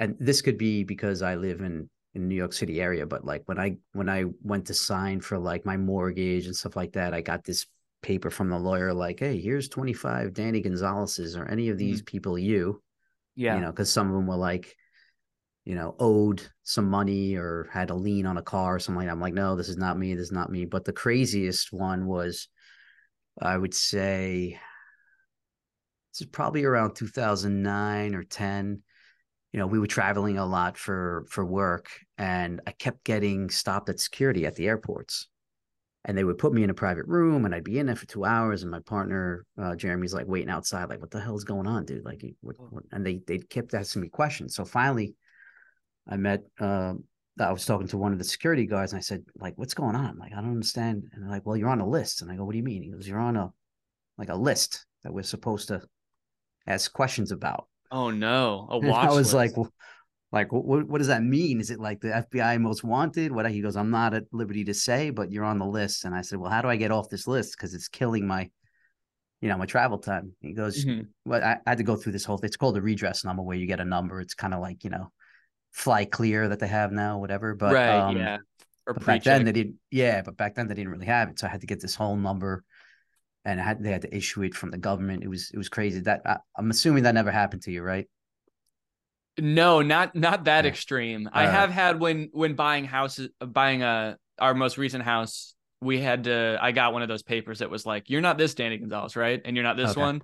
[0.01, 3.43] and this could be because I live in in New York City area, but like
[3.47, 7.15] when I when I went to sign for like my mortgage and stuff like that,
[7.15, 7.67] I got this
[8.03, 11.87] paper from the lawyer like, "Hey, here's 25 Danny Gonzalez's or any of mm-hmm.
[11.87, 12.83] these people you,
[13.37, 13.55] Yeah.
[13.55, 14.75] you know, because some of them were like,
[15.65, 19.07] you know, owed some money or had a lien on a car or something like
[19.07, 19.13] that.
[19.13, 20.15] I'm like, no, this is not me.
[20.15, 20.65] This is not me.
[20.65, 22.49] But the craziest one was,
[23.41, 24.59] I would say,
[26.13, 28.83] this is probably around 2009 or 10.
[29.53, 33.89] You know, we were traveling a lot for for work, and I kept getting stopped
[33.89, 35.29] at security at the airports.
[36.07, 38.07] And they would put me in a private room, and I'd be in there for
[38.07, 38.63] two hours.
[38.63, 42.07] And my partner, uh, Jeremy's like waiting outside, like, "What the hell's going on, dude?"
[42.07, 42.85] Like, what, what?
[42.93, 44.55] and they they kept asking me questions.
[44.55, 45.15] So finally,
[46.09, 46.43] I met.
[46.59, 46.95] Uh,
[47.39, 49.97] I was talking to one of the security guards, and I said, "Like, what's going
[49.97, 50.19] on?
[50.19, 52.45] Like, I don't understand." And they're like, "Well, you're on a list." And I go,
[52.45, 53.53] "What do you mean?" He goes, "You're on a
[54.17, 55.83] like a list that we're supposed to
[56.67, 58.67] ask questions about." Oh no.
[58.71, 59.57] A watch I was list.
[59.57, 59.67] like,
[60.33, 61.61] like, what, what does that mean?
[61.61, 63.33] Is it like the FBI most wanted?
[63.33, 63.51] What?
[63.51, 66.05] He goes, I'm not at liberty to say, but you're on the list.
[66.05, 67.57] And I said, well, how do I get off this list?
[67.57, 68.49] Because it's killing my,
[69.41, 70.33] you know, my travel time.
[70.41, 71.09] He goes, Mhm.
[71.25, 72.39] well, I, I had to go through this whole.
[72.39, 72.47] Thing.
[72.49, 74.21] It's called a redress number, where you get a number.
[74.21, 75.11] It's kind of like you know,
[75.73, 77.55] fly clear that they have now, whatever.
[77.55, 77.89] But right.
[77.99, 78.39] um, yeah.
[78.87, 79.77] Or but back then they didn't.
[79.91, 81.95] Yeah, but back then they didn't really have it, so I had to get this
[81.95, 82.63] whole number,
[83.45, 85.23] and had they had to issue it from the government.
[85.25, 86.01] It was it was crazy.
[86.01, 88.09] That I, I'm assuming that never happened to you, right?
[89.39, 90.71] No, not not that Yeah.
[90.71, 91.29] extreme.
[91.33, 91.55] I Alright.
[91.55, 96.59] have had when when buying houses buying a our most recent house, we had to
[96.61, 99.41] I got one of those papers that was like, You're not this Danny Gonzalez, right?
[99.45, 100.01] And you're not this Okay.
[100.01, 100.23] one.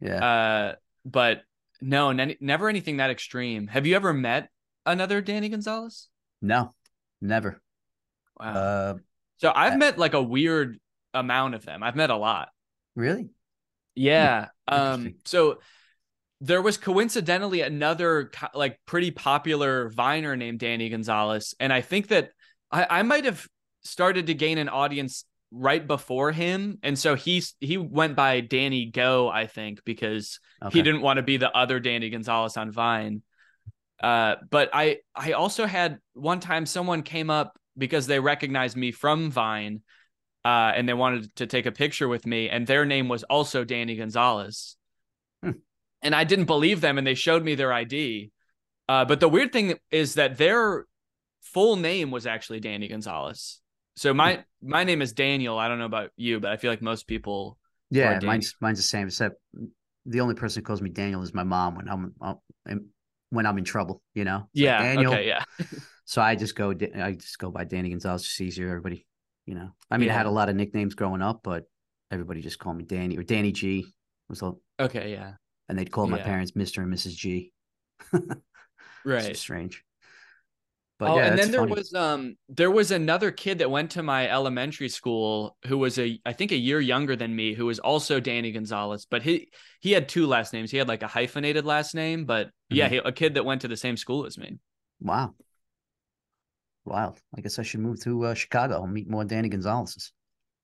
[0.00, 0.24] Yeah.
[0.24, 1.42] Uh but
[1.80, 3.66] no, n- never anything that extreme.
[3.66, 4.48] Have you ever met
[4.86, 6.08] another Danny Gonzalez?
[6.40, 6.74] no,
[7.20, 7.60] never.
[8.38, 8.52] Wow.
[8.54, 8.94] Uh,
[9.38, 10.78] so I've uh, met like a weird
[11.14, 11.82] amount of them.
[11.82, 12.48] I've met a lot.
[12.94, 13.30] really?
[13.94, 14.48] Yeah.
[14.68, 15.14] Um.
[15.24, 15.58] So
[16.40, 22.30] there was coincidentally another like pretty popular Viner named Danny Gonzalez, and I think that
[22.70, 23.46] I, I might have
[23.84, 28.86] started to gain an audience right before him, and so he's he went by Danny
[28.86, 30.78] Go, I think, because Okay.
[30.78, 33.22] he didn't want to be the other Danny Gonzalez on Vine.
[34.02, 38.90] Uh, but I I also had one time someone came up because they recognized me
[38.90, 39.82] from Vine,
[40.44, 43.64] uh, and they wanted to take a picture with me, and their name was also
[43.64, 44.76] Danny Gonzalez.
[45.42, 45.52] Hmm.
[46.02, 48.30] And I didn't believe them, and they showed me their ID.
[48.88, 50.86] Uh, but the weird thing is that their
[51.40, 53.60] full name was actually Danny Gonzalez.
[53.96, 55.58] So my my name is Daniel.
[55.58, 57.58] I don't know about you, but I feel like most people.
[57.90, 59.06] Yeah, mine's mine's the same.
[59.06, 59.36] Except
[60.06, 62.14] the only person who calls me Daniel is my mom when I'm,
[62.66, 62.86] I'm
[63.30, 64.02] when I'm in trouble.
[64.14, 64.48] You know.
[64.54, 64.82] It's like, Yeah.
[64.82, 65.12] Daniel.
[65.12, 65.28] Okay.
[65.28, 65.44] Yeah.
[66.04, 66.74] So I just go.
[67.00, 68.22] I just go by Danny Gonzalez.
[68.22, 68.68] It's easier.
[68.68, 69.06] Everybody.
[69.46, 69.70] You know.
[69.90, 71.64] I mean, I had a lot of nicknames growing up, but
[72.10, 73.86] everybody just called me Danny or Danny G.
[74.28, 75.12] Was a, Okay.
[75.12, 75.34] Yeah.
[75.68, 77.16] and they'd call my parents Mister and Mrs.
[77.16, 77.52] G.
[79.04, 79.36] Right.
[79.36, 79.82] Strange.
[80.98, 81.72] But oh, yeah, and then there funny.
[81.72, 86.20] was um there was another kid that went to my elementary school who was a
[86.24, 89.48] I think a year younger than me who was also Danny Gonzalez, but he
[89.80, 90.70] he had two last names.
[90.70, 92.92] He had like a hyphenated last name, but yeah, Mm-hmm.
[92.94, 94.58] he, a kid that went to the same school as me.
[95.00, 95.34] Wow.
[96.84, 97.20] Wild.
[97.36, 100.12] I guess I should move to uh, Chicago and meet more Danny Gonzalez's.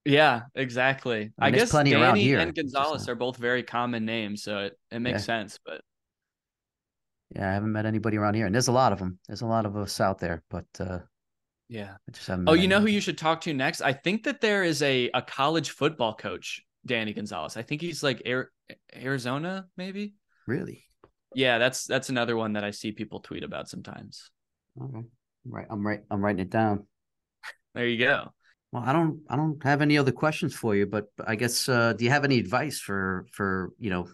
[0.05, 1.33] Yeah, exactly.
[1.39, 4.59] I I, guess plenty Danny around here, and Gonzalez are both very common names, so
[4.61, 5.27] it, it makes Yeah.
[5.41, 5.59] sense.
[5.65, 5.83] But
[7.37, 9.19] Yeah, I haven't met anybody around here, and there's a lot of them.
[9.29, 11.01] There's a lot of us out there, but uh,
[11.69, 11.97] yeah.
[12.09, 12.49] I just haven't.
[12.49, 13.83] Oh, you know who you should talk to next?
[13.83, 17.57] I think that there is a a college football coach, Danny Gonzalez.
[17.57, 18.51] I think he's like Air,
[18.97, 20.15] Arizona, maybe.
[20.47, 20.85] really?
[21.35, 24.31] Yeah, that's that's another one that I see people tweet about sometimes.
[24.81, 25.07] Okay.
[25.49, 25.67] Right.
[25.69, 26.01] I'm right.
[26.11, 26.87] I'm writing it down.
[27.75, 28.33] There you go.
[28.73, 29.21] Well, I don't.
[29.29, 31.69] I don't have any other questions for you, but I guess.
[31.69, 34.09] Uh, do you have any advice for for you know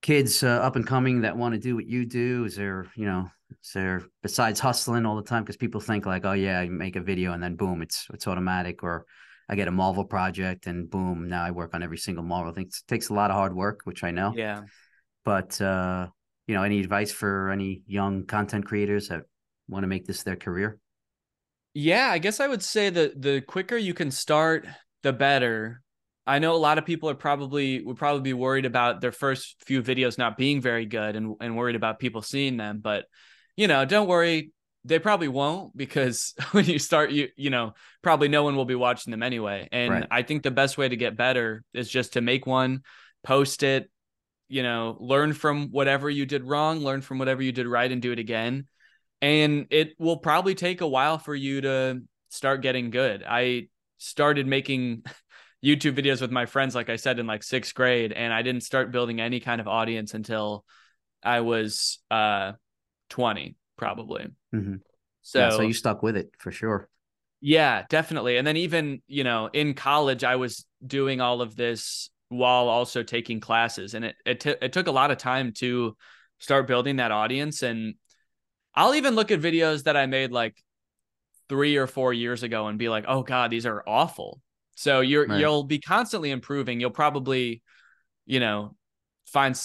[0.00, 2.44] kids uh, up and coming that want to do what you do?
[2.44, 3.28] Is there you know
[3.62, 5.42] is there besides hustling all the time?
[5.42, 8.26] Because people think like, oh yeah, I make a video and then boom, it's it's
[8.26, 9.04] automatic, or
[9.48, 12.66] I get a Marvel project and boom, now I work on every single Marvel thing.
[12.66, 14.32] It takes a lot of hard work, which I know.
[14.34, 14.62] Yeah.
[15.24, 16.08] But uh,
[16.46, 19.22] you know, any advice for any young content creators that
[19.68, 20.78] want to make this their career?
[21.74, 24.66] Yeah, I guess I would say that the quicker you can start,
[25.02, 25.80] the better.
[26.26, 29.56] I know a lot of people are probably would probably be worried about their first
[29.64, 32.80] few videos not being very good and, and worried about people seeing them.
[32.82, 33.06] But
[33.56, 34.52] you know, don't worry,
[34.84, 38.74] they probably won't because when you start, you you know, probably no one will be
[38.74, 39.68] watching them anyway.
[39.72, 40.06] And right.
[40.10, 42.82] I think the best way to get better is just to make one,
[43.24, 43.90] post it,
[44.48, 48.02] you know, learn from whatever you did wrong, learn from whatever you did right, and
[48.02, 48.66] do it again.
[49.22, 53.24] And it will probably take a while for you to start getting good.
[53.26, 53.68] I
[53.98, 55.04] started making
[55.64, 58.64] YouTube videos with my friends, like I said, in like sixth grade, and I didn't
[58.64, 60.64] start building any kind of audience until
[61.22, 62.52] I was uh
[63.10, 64.26] 20, probably.
[64.54, 64.76] Mm-hmm.
[65.22, 66.88] So, yeah, so you stuck with it for sure.
[67.40, 68.36] Yeah, definitely.
[68.38, 73.02] And then even, you know, in college, I was doing all of this while also
[73.02, 73.94] taking classes.
[73.94, 75.96] And it, it, t- it took a lot of time to
[76.38, 77.62] start building that audience.
[77.62, 77.94] And
[78.74, 80.56] I'll even look at videos that I made like
[81.48, 84.40] three or four years ago and be like, oh God, these are awful.
[84.74, 85.38] So you're, right.
[85.38, 86.80] you'll be constantly improving.
[86.80, 87.62] You'll probably,
[88.24, 88.74] you know,
[89.26, 89.58] find,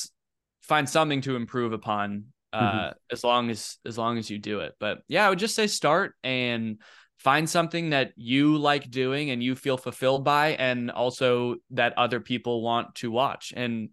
[0.62, 2.98] find something to improve upon uh, mm-hmm.
[3.12, 4.74] as long as as long as you do it.
[4.80, 6.82] But yeah, I would just say start and
[7.18, 12.20] find something that you like doing and you feel fulfilled by and also that other
[12.20, 13.54] people want to watch.
[13.56, 13.90] And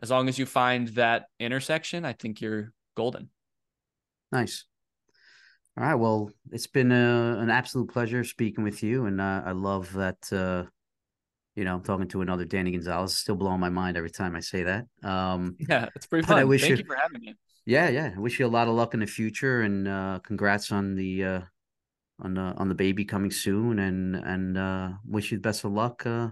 [0.00, 3.30] as long as you find that intersection, I think you're golden.
[4.32, 4.64] Nice.
[5.78, 5.94] All right.
[5.94, 9.92] Well, it's been a, uh, an absolute pleasure speaking with you, and uh, I love
[9.92, 10.32] that.
[10.32, 10.68] Uh,
[11.54, 13.16] you know, I'm talking to another Danny Gonzalez.
[13.16, 14.86] Still blowing my mind every time I say that.
[15.02, 16.38] Um, yeah, it's pretty fun.
[16.38, 17.34] I wish Thank you, you for having me.
[17.64, 18.12] Yeah, yeah.
[18.16, 21.24] I wish you a lot of luck in the future, and uh, congrats on the
[21.24, 21.40] uh,
[22.20, 25.72] on the on the baby coming soon, and and uh, wish you the best of
[25.72, 26.28] luck uh,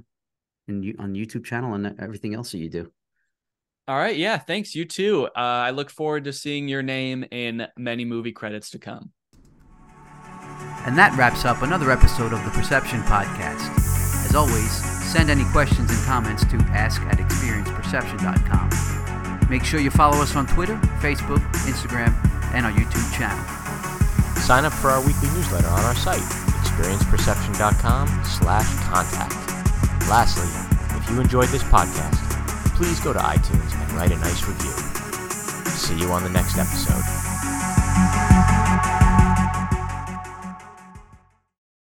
[0.67, 2.91] in on YouTube channel and everything else that you do.
[3.89, 4.75] All right, yeah, thanks.
[4.75, 5.27] You too.
[5.37, 9.13] Uh, I look forward to seeing your name in many movie credits to come.
[10.85, 13.71] And that wraps up another episode of the Perception Podcast.
[14.27, 14.73] As always,
[15.13, 19.49] send any questions and comments to ask at experienceperception.com.
[19.49, 22.13] Make sure you follow us on Twitter, Facebook, Instagram,
[22.55, 23.45] and our YouTube channel.
[24.41, 26.23] Sign up for our weekly newsletter on our site,
[26.63, 29.35] experienceperception.com slash contact.
[30.09, 30.49] Lastly,
[30.99, 32.36] if you enjoyed this podcast,
[32.77, 34.71] please go to iTunes and write a nice review.
[35.71, 37.03] See you on the next episode.